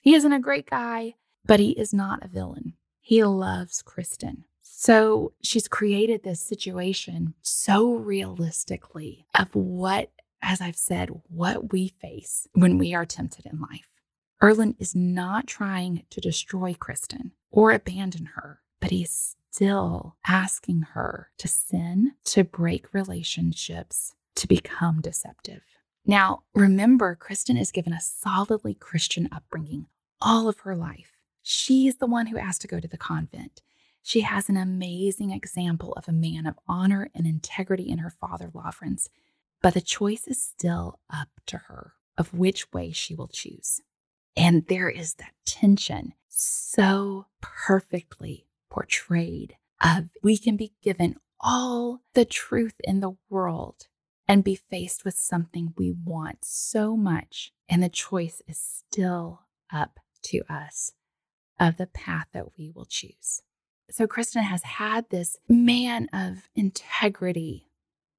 He 0.00 0.14
isn't 0.14 0.32
a 0.32 0.40
great 0.40 0.68
guy, 0.68 1.14
but 1.44 1.60
he 1.60 1.70
is 1.72 1.92
not 1.92 2.24
a 2.24 2.28
villain. 2.28 2.74
He 3.00 3.22
loves 3.22 3.82
Kristin. 3.82 4.44
So 4.62 5.32
she's 5.42 5.68
created 5.68 6.22
this 6.22 6.40
situation 6.40 7.34
so 7.42 7.92
realistically 7.92 9.26
of 9.38 9.54
what, 9.54 10.10
as 10.44 10.60
I've 10.60 10.76
said, 10.76 11.08
what 11.28 11.72
we 11.72 11.88
face 11.88 12.46
when 12.52 12.78
we 12.78 12.94
are 12.94 13.06
tempted 13.06 13.46
in 13.46 13.60
life. 13.60 13.88
Erlend 14.42 14.76
is 14.78 14.94
not 14.94 15.46
trying 15.46 16.04
to 16.10 16.20
destroy 16.20 16.74
Kristin 16.74 17.30
or 17.50 17.72
abandon 17.72 18.26
her, 18.36 18.60
but 18.80 18.90
he's 18.90 19.36
still 19.50 20.16
asking 20.26 20.82
her 20.92 21.30
to 21.38 21.48
sin, 21.48 22.12
to 22.26 22.44
break 22.44 22.92
relationships, 22.92 24.14
to 24.34 24.46
become 24.46 25.00
deceptive. 25.00 25.62
Now, 26.04 26.42
remember, 26.54 27.16
Kristin 27.18 27.58
is 27.58 27.72
given 27.72 27.94
a 27.94 28.00
solidly 28.00 28.74
Christian 28.74 29.28
upbringing 29.32 29.86
all 30.20 30.48
of 30.48 30.60
her 30.60 30.76
life. 30.76 31.12
She's 31.42 31.96
the 31.96 32.06
one 32.06 32.26
who 32.26 32.36
asked 32.36 32.60
to 32.62 32.68
go 32.68 32.80
to 32.80 32.88
the 32.88 32.98
convent. 32.98 33.62
She 34.02 34.20
has 34.20 34.50
an 34.50 34.58
amazing 34.58 35.30
example 35.30 35.94
of 35.94 36.06
a 36.06 36.12
man 36.12 36.46
of 36.46 36.58
honor 36.68 37.08
and 37.14 37.26
integrity 37.26 37.88
in 37.88 37.98
her 37.98 38.10
father, 38.10 38.50
Lavrans, 38.54 39.08
but 39.64 39.72
the 39.72 39.80
choice 39.80 40.26
is 40.26 40.42
still 40.42 41.00
up 41.10 41.28
to 41.46 41.56
her 41.56 41.94
of 42.18 42.34
which 42.34 42.70
way 42.74 42.92
she 42.92 43.14
will 43.14 43.28
choose. 43.28 43.80
And 44.36 44.66
there 44.66 44.90
is 44.90 45.14
that 45.14 45.32
tension 45.46 46.12
so 46.28 47.24
perfectly 47.40 48.46
portrayed 48.70 49.56
of 49.82 50.10
we 50.22 50.36
can 50.36 50.58
be 50.58 50.74
given 50.82 51.16
all 51.40 52.02
the 52.12 52.26
truth 52.26 52.74
in 52.80 53.00
the 53.00 53.16
world 53.30 53.86
and 54.28 54.44
be 54.44 54.54
faced 54.54 55.02
with 55.02 55.14
something 55.14 55.72
we 55.78 55.90
want 55.90 56.44
so 56.44 56.94
much 56.94 57.50
and 57.66 57.82
the 57.82 57.88
choice 57.88 58.42
is 58.46 58.58
still 58.58 59.44
up 59.72 59.98
to 60.24 60.42
us 60.46 60.92
of 61.58 61.78
the 61.78 61.86
path 61.86 62.26
that 62.34 62.58
we 62.58 62.70
will 62.70 62.84
choose. 62.84 63.40
So 63.90 64.06
Kristin 64.06 64.42
has 64.42 64.62
had 64.62 65.08
this 65.08 65.38
man 65.48 66.10
of 66.12 66.50
integrity 66.54 67.70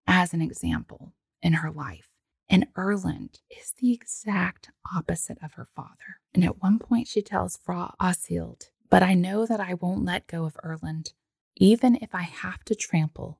as 0.07 0.33
an 0.33 0.41
example 0.41 1.13
in 1.45 1.53
her 1.53 1.71
life. 1.71 2.09
And 2.49 2.67
Erlend 2.75 3.39
is 3.49 3.73
the 3.79 3.93
exact 3.93 4.69
opposite 4.95 5.37
of 5.43 5.53
her 5.53 5.67
father. 5.75 6.19
And 6.33 6.43
at 6.43 6.61
one 6.61 6.79
point, 6.79 7.07
she 7.07 7.21
tells 7.21 7.57
Frau 7.57 7.93
Åshild, 8.01 8.69
But 8.89 9.03
I 9.03 9.13
know 9.13 9.45
that 9.45 9.59
I 9.59 9.75
won't 9.75 10.05
let 10.05 10.27
go 10.27 10.45
of 10.45 10.57
Erlend, 10.63 11.13
even 11.55 11.97
if 12.01 12.13
I 12.13 12.23
have 12.23 12.63
to 12.65 12.75
trample 12.75 13.39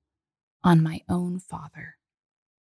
on 0.64 0.82
my 0.82 1.01
own 1.10 1.39
father. 1.39 1.97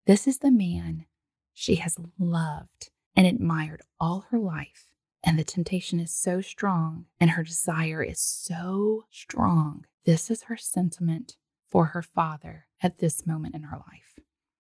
This 0.07 0.27
is 0.27 0.39
the 0.39 0.51
man 0.51 1.07
she 1.53 1.77
has 1.77 1.99
loved 2.19 2.91
and 3.15 3.27
admired 3.27 3.83
all 4.01 4.27
her 4.31 4.39
life. 4.39 4.89
And 5.25 5.39
the 5.39 5.45
temptation 5.45 5.99
is 5.99 6.13
so 6.13 6.41
strong, 6.41 7.07
and 7.21 7.31
her 7.31 7.43
desire 7.43 8.03
is 8.03 8.21
so 8.21 9.05
strong. 9.11 9.85
This 10.05 10.31
is 10.31 10.45
her 10.45 10.57
sentiment 10.57 11.37
for 11.69 11.87
her 11.87 12.03
father 12.03 12.67
at 12.81 12.99
this 12.99 13.27
moment 13.27 13.55
in 13.55 13.65
her 13.65 13.77
life. 13.77 14.19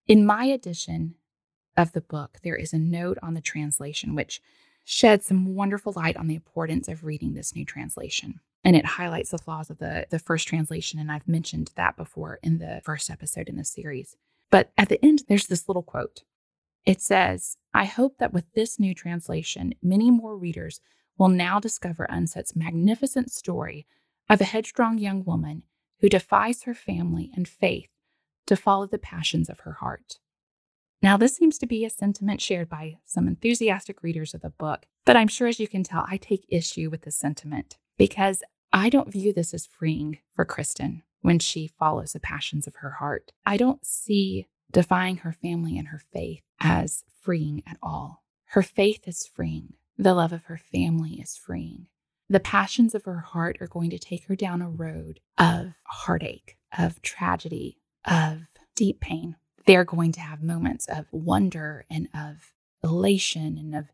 In 0.09 0.25
my 0.25 0.47
edition 0.47 1.17
of 1.77 1.93
the 1.93 2.01
book, 2.01 2.39
there 2.43 2.57
is 2.57 2.73
a 2.73 2.79
note 2.79 3.19
on 3.23 3.35
the 3.35 3.43
translation 3.43 4.15
which 4.15 4.41
sheds 4.83 5.27
some 5.27 5.55
wonderful 5.55 5.93
light 5.95 6.17
on 6.17 6.29
the 6.29 6.35
importance 6.35 6.89
of 6.89 7.05
reading 7.05 7.35
this 7.35 7.55
new 7.55 7.67
translation. 7.67 8.41
And 8.65 8.75
it 8.75 8.87
highlights 8.87 9.31
the 9.31 9.39
flaws 9.39 9.69
of 9.69 9.79
the, 9.79 10.07
the 10.09 10.19
first 10.19 10.49
translation. 10.49 10.99
And 10.99 11.13
I've 11.13 11.29
mentioned 11.29 11.73
that 11.77 11.95
before 11.95 12.39
in 12.43 12.57
the 12.57 12.81
first 12.85 13.11
episode 13.11 13.51
in 13.51 13.57
the 13.57 13.65
series. 13.65 14.17
But 14.51 14.73
at 14.79 14.89
the 14.89 15.05
end, 15.05 15.25
there's 15.29 15.47
this 15.47 15.69
little 15.69 15.83
quote 15.83 16.23
it 16.87 17.03
says, 17.03 17.59
I 17.75 17.85
hope 17.85 18.17
that 18.17 18.33
with 18.33 18.51
this 18.55 18.81
new 18.81 18.95
translation, 18.95 19.75
many 19.83 20.11
more 20.11 20.39
readers 20.39 20.81
will 21.19 21.29
now 21.29 21.61
discover 21.61 22.07
Undset's 22.11 22.57
magnificent 22.57 23.31
story 23.31 23.87
of 24.31 24.41
a 24.41 24.45
headstrong 24.45 24.97
young 24.97 25.23
woman 25.23 25.65
who 26.01 26.09
defies 26.09 26.63
her 26.63 26.73
family 26.73 27.31
and 27.37 27.47
faith 27.47 27.91
to 28.49 28.57
follow 28.57 28.87
the 28.87 28.99
passions 28.99 29.49
of 29.49 29.61
her 29.61 29.75
heart. 29.75 30.19
Now, 31.01 31.17
this 31.17 31.37
seems 31.37 31.59
to 31.59 31.67
be 31.67 31.85
a 31.85 31.91
sentiment 31.91 32.41
shared 32.41 32.69
by 32.69 32.99
some 33.05 33.29
enthusiastic 33.29 34.03
readers 34.03 34.35
of 34.35 34.41
the 34.41 34.51
book, 34.51 34.87
but 35.07 35.17
I'm 35.17 35.29
sure 35.29 35.47
as 35.47 35.61
you 35.61 35.69
can 35.69 35.85
tell, 35.85 36.05
I 36.09 36.17
take 36.17 36.45
issue 36.49 36.91
with 36.91 37.03
this 37.03 37.17
sentiment 37.17 37.79
because 37.97 38.43
I 38.73 38.89
don't 38.91 39.13
view 39.13 39.33
this 39.33 39.55
as 39.55 39.67
freeing 39.67 40.19
for 40.35 40.45
Kristin 40.45 41.03
when 41.21 41.39
she 41.39 41.69
follows 41.69 42.13
the 42.13 42.21
passions 42.21 42.67
of 42.67 42.77
her 42.77 42.93
heart. 42.93 43.33
I 43.47 43.57
don't 43.57 43.85
see 43.87 44.49
defying 44.71 45.19
her 45.19 45.33
family 45.33 45.79
and 45.79 45.89
her 45.89 46.03
faith 46.13 46.43
as 46.61 47.05
freeing 47.23 47.63
at 47.67 47.79
all. 47.83 48.25
Her 48.47 48.63
faith 48.63 49.07
is 49.07 49.27
freeing. 49.27 49.75
The 49.97 50.15
love 50.15 50.33
of 50.33 50.45
her 50.45 50.59
family 50.59 51.15
is 51.15 51.37
freeing. 51.37 51.87
The 52.29 52.41
passions 52.41 52.95
of 52.95 53.05
her 53.05 53.21
heart 53.21 53.57
are 53.61 53.67
going 53.67 53.91
to 53.91 53.99
take 53.99 54.25
her 54.27 54.37
down 54.37 54.63
a 54.63 54.69
road 54.69 55.21
of 55.39 55.73
heartache, 55.85 56.59
of 56.77 57.01
tragedy, 57.03 57.79
of 58.05 58.43
deep 58.75 59.01
pain. 59.01 59.37
They're 59.67 59.85
going 59.85 60.13
to 60.13 60.21
have 60.21 60.43
moments 60.43 60.87
of 60.87 61.07
wonder 61.13 61.85
and 61.91 62.09
of 62.15 62.53
elation 62.83 63.59
and 63.59 63.75
of, 63.75 63.87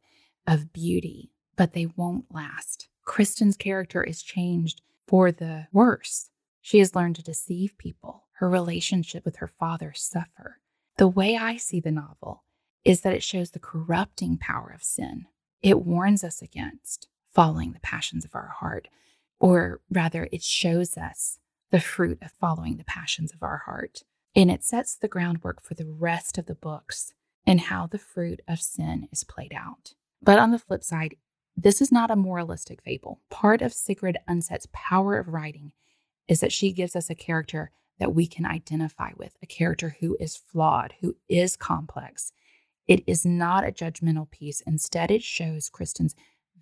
of 0.47 0.73
beauty, 0.73 1.33
but 1.57 1.73
they 1.73 1.87
won't 1.97 2.27
last. 2.33 2.89
Kristin's 3.07 3.57
character 3.57 4.03
is 4.03 4.23
changed 4.23 4.81
for 5.07 5.33
the 5.33 5.67
worse. 5.73 6.31
She 6.61 6.79
has 6.79 6.95
learned 6.95 7.17
to 7.17 7.23
deceive 7.23 7.77
people. 7.79 8.25
Her 8.39 8.49
relationship 8.49 9.25
with 9.25 9.37
her 9.37 9.47
father 9.47 9.93
suffer. 9.95 10.61
The 10.97 11.09
way 11.09 11.37
I 11.37 11.57
see 11.57 11.81
the 11.81 11.91
novel 11.91 12.45
is 12.85 13.01
that 13.01 13.15
it 13.15 13.23
shows 13.23 13.51
the 13.51 13.59
corrupting 13.59 14.39
power 14.39 14.73
of 14.75 14.83
sin. 14.83 15.27
It 15.63 15.85
warns 15.85 16.23
us 16.23 16.43
against 16.43 17.09
following 17.33 17.73
the 17.73 17.81
passions 17.81 18.25
of 18.25 18.35
our 18.35 18.55
heart, 18.61 18.89
or 19.41 19.81
rather, 19.91 20.29
it 20.31 20.43
shows 20.43 20.97
us 20.97 21.39
the 21.75 21.81
fruit 21.81 22.18
of 22.22 22.31
following 22.41 22.77
the 22.77 22.85
passions 22.85 23.33
of 23.33 23.43
our 23.43 23.62
heart. 23.66 24.05
And 24.37 24.49
it 24.49 24.62
sets 24.62 24.95
the 24.95 25.09
groundwork 25.09 25.61
for 25.61 25.75
the 25.75 25.89
rest 25.89 26.39
of 26.39 26.47
the 26.47 26.55
books 26.55 27.12
and 27.49 27.62
how 27.62 27.89
the 27.89 27.99
fruit 27.99 28.39
of 28.47 28.61
sin 28.61 29.09
is 29.11 29.25
played 29.25 29.53
out. 29.53 29.95
But 30.22 30.39
on 30.39 30.53
the 30.53 30.59
flip 30.61 30.85
side, 30.85 31.16
this 31.57 31.83
is 31.83 31.91
not 31.91 32.12
a 32.12 32.16
moralistic 32.16 32.81
fable. 32.85 33.22
Part 33.29 33.61
of 33.61 33.72
Sigrid 33.72 34.18
Undset's 34.29 34.68
power 34.72 35.18
of 35.18 35.27
writing 35.27 35.72
is 36.29 36.39
that 36.39 36.53
she 36.53 36.70
gives 36.70 36.95
us 36.95 37.11
a 37.11 37.14
character 37.16 37.72
that 37.99 38.14
we 38.14 38.29
can 38.29 38.47
identify 38.47 39.11
with, 39.16 39.33
a 39.43 39.47
character 39.47 39.97
who 39.99 40.16
is 40.20 40.37
flawed, 40.37 40.95
who 41.01 41.16
is 41.29 41.57
complex. 41.57 42.33
It 42.87 43.03
is 43.09 43.27
not 43.27 43.66
a 43.66 43.72
judgmental 43.72 44.31
piece. 44.31 44.61
Instead, 44.61 45.11
it 45.11 45.25
shows 45.25 45.70
Kristin's 45.70 46.14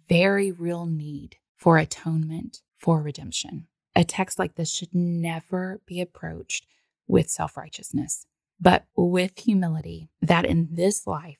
very 0.08 0.50
real 0.50 0.86
need 0.86 1.36
for 1.54 1.76
atonement, 1.76 2.62
for 2.78 3.02
redemption. 3.02 3.66
A 3.94 4.04
text 4.04 4.38
like 4.38 4.54
this 4.54 4.70
should 4.70 4.94
never 4.94 5.80
be 5.86 6.00
approached 6.00 6.66
with 7.06 7.28
self 7.28 7.56
righteousness, 7.56 8.26
but 8.60 8.86
with 8.96 9.38
humility 9.38 10.08
that 10.20 10.44
in 10.44 10.68
this 10.72 11.06
life 11.06 11.38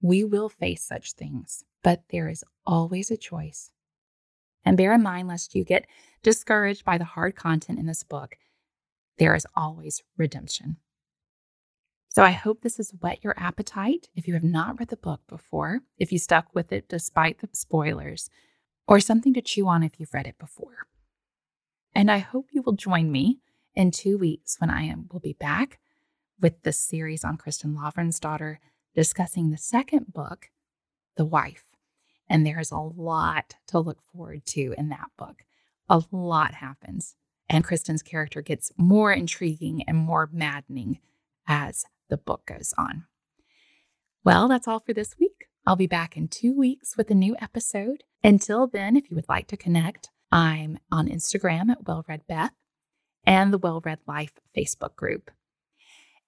we 0.00 0.24
will 0.24 0.48
face 0.48 0.82
such 0.82 1.12
things, 1.12 1.64
but 1.82 2.02
there 2.10 2.28
is 2.28 2.44
always 2.66 3.10
a 3.10 3.16
choice. 3.16 3.70
And 4.64 4.76
bear 4.76 4.92
in 4.92 5.02
mind, 5.02 5.28
lest 5.28 5.54
you 5.54 5.64
get 5.64 5.86
discouraged 6.22 6.84
by 6.84 6.98
the 6.98 7.04
hard 7.04 7.36
content 7.36 7.78
in 7.78 7.86
this 7.86 8.02
book, 8.02 8.36
there 9.18 9.34
is 9.34 9.46
always 9.54 10.02
redemption. 10.16 10.78
So 12.08 12.22
I 12.22 12.30
hope 12.30 12.60
this 12.60 12.76
has 12.76 12.92
whet 13.00 13.24
your 13.24 13.34
appetite 13.38 14.08
if 14.14 14.28
you 14.28 14.34
have 14.34 14.44
not 14.44 14.78
read 14.78 14.88
the 14.88 14.96
book 14.96 15.20
before, 15.28 15.80
if 15.98 16.12
you 16.12 16.18
stuck 16.18 16.54
with 16.54 16.72
it 16.72 16.88
despite 16.88 17.38
the 17.38 17.48
spoilers, 17.52 18.28
or 18.86 19.00
something 19.00 19.32
to 19.34 19.40
chew 19.40 19.66
on 19.66 19.82
if 19.82 19.98
you've 19.98 20.12
read 20.12 20.26
it 20.26 20.38
before. 20.38 20.86
And 21.94 22.10
I 22.10 22.18
hope 22.18 22.48
you 22.50 22.62
will 22.62 22.72
join 22.72 23.12
me 23.12 23.40
in 23.74 23.90
two 23.90 24.18
weeks 24.18 24.56
when 24.58 24.70
I 24.70 24.82
am, 24.82 25.08
will 25.12 25.20
be 25.20 25.34
back 25.34 25.78
with 26.40 26.62
the 26.62 26.72
series 26.72 27.24
on 27.24 27.36
Kristen 27.36 27.74
Kristin 27.74 28.18
daughter, 28.18 28.60
discussing 28.94 29.50
the 29.50 29.58
second 29.58 30.12
book, 30.12 30.50
The 31.16 31.24
Wife. 31.24 31.64
And 32.28 32.46
there 32.46 32.60
is 32.60 32.70
a 32.70 32.78
lot 32.78 33.56
to 33.68 33.78
look 33.78 33.98
forward 34.12 34.46
to 34.46 34.74
in 34.76 34.88
that 34.88 35.10
book. 35.16 35.44
A 35.88 36.02
lot 36.10 36.54
happens 36.54 37.16
and 37.52 37.64
Kristin's 37.64 38.02
character 38.02 38.40
gets 38.40 38.72
more 38.76 39.12
intriguing 39.12 39.82
and 39.86 39.96
more 39.96 40.28
maddening 40.32 40.98
as 41.46 41.84
the 42.08 42.16
book 42.16 42.46
goes 42.46 42.72
on. 42.78 43.04
Well, 44.24 44.48
that's 44.48 44.66
all 44.66 44.80
for 44.80 44.94
this 44.94 45.14
week. 45.20 45.48
I'll 45.66 45.76
be 45.76 45.86
back 45.86 46.16
in 46.16 46.28
two 46.28 46.56
weeks 46.56 46.96
with 46.96 47.10
a 47.10 47.14
new 47.14 47.36
episode. 47.40 48.04
Until 48.24 48.66
then, 48.66 48.96
if 48.96 49.10
you 49.10 49.16
would 49.16 49.28
like 49.28 49.48
to 49.48 49.56
connect, 49.56 50.10
I'm 50.32 50.78
on 50.90 51.08
Instagram 51.08 51.70
at 51.70 51.86
Well 51.86 52.04
Read 52.08 52.22
Beth 52.26 52.54
and 53.26 53.52
the 53.52 53.58
Well 53.58 53.82
Read 53.84 53.98
Life 54.06 54.32
Facebook 54.56 54.96
group. 54.96 55.30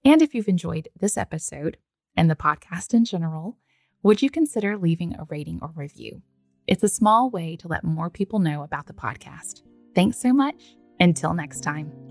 And 0.05 0.21
if 0.21 0.35
you've 0.35 0.47
enjoyed 0.47 0.89
this 0.99 1.17
episode 1.17 1.77
and 2.15 2.29
the 2.29 2.35
podcast 2.35 2.93
in 2.93 3.03
general, 3.03 3.57
would 4.03 4.21
you 4.21 4.29
consider 4.29 4.77
leaving 4.77 5.15
a 5.15 5.25
rating 5.27 5.57
or 5.59 5.71
review? 5.75 6.21
It's 6.67 6.83
a 6.83 6.87
small 6.87 7.31
way 7.31 7.55
to 7.55 7.67
let 7.67 7.83
more 7.83 8.11
people 8.11 8.37
know 8.37 8.61
about 8.61 8.85
the 8.85 8.93
podcast. 8.93 9.63
Thanks 9.95 10.19
so 10.19 10.31
much. 10.33 10.75
Until 10.99 11.33
next 11.33 11.61
time. 11.61 12.04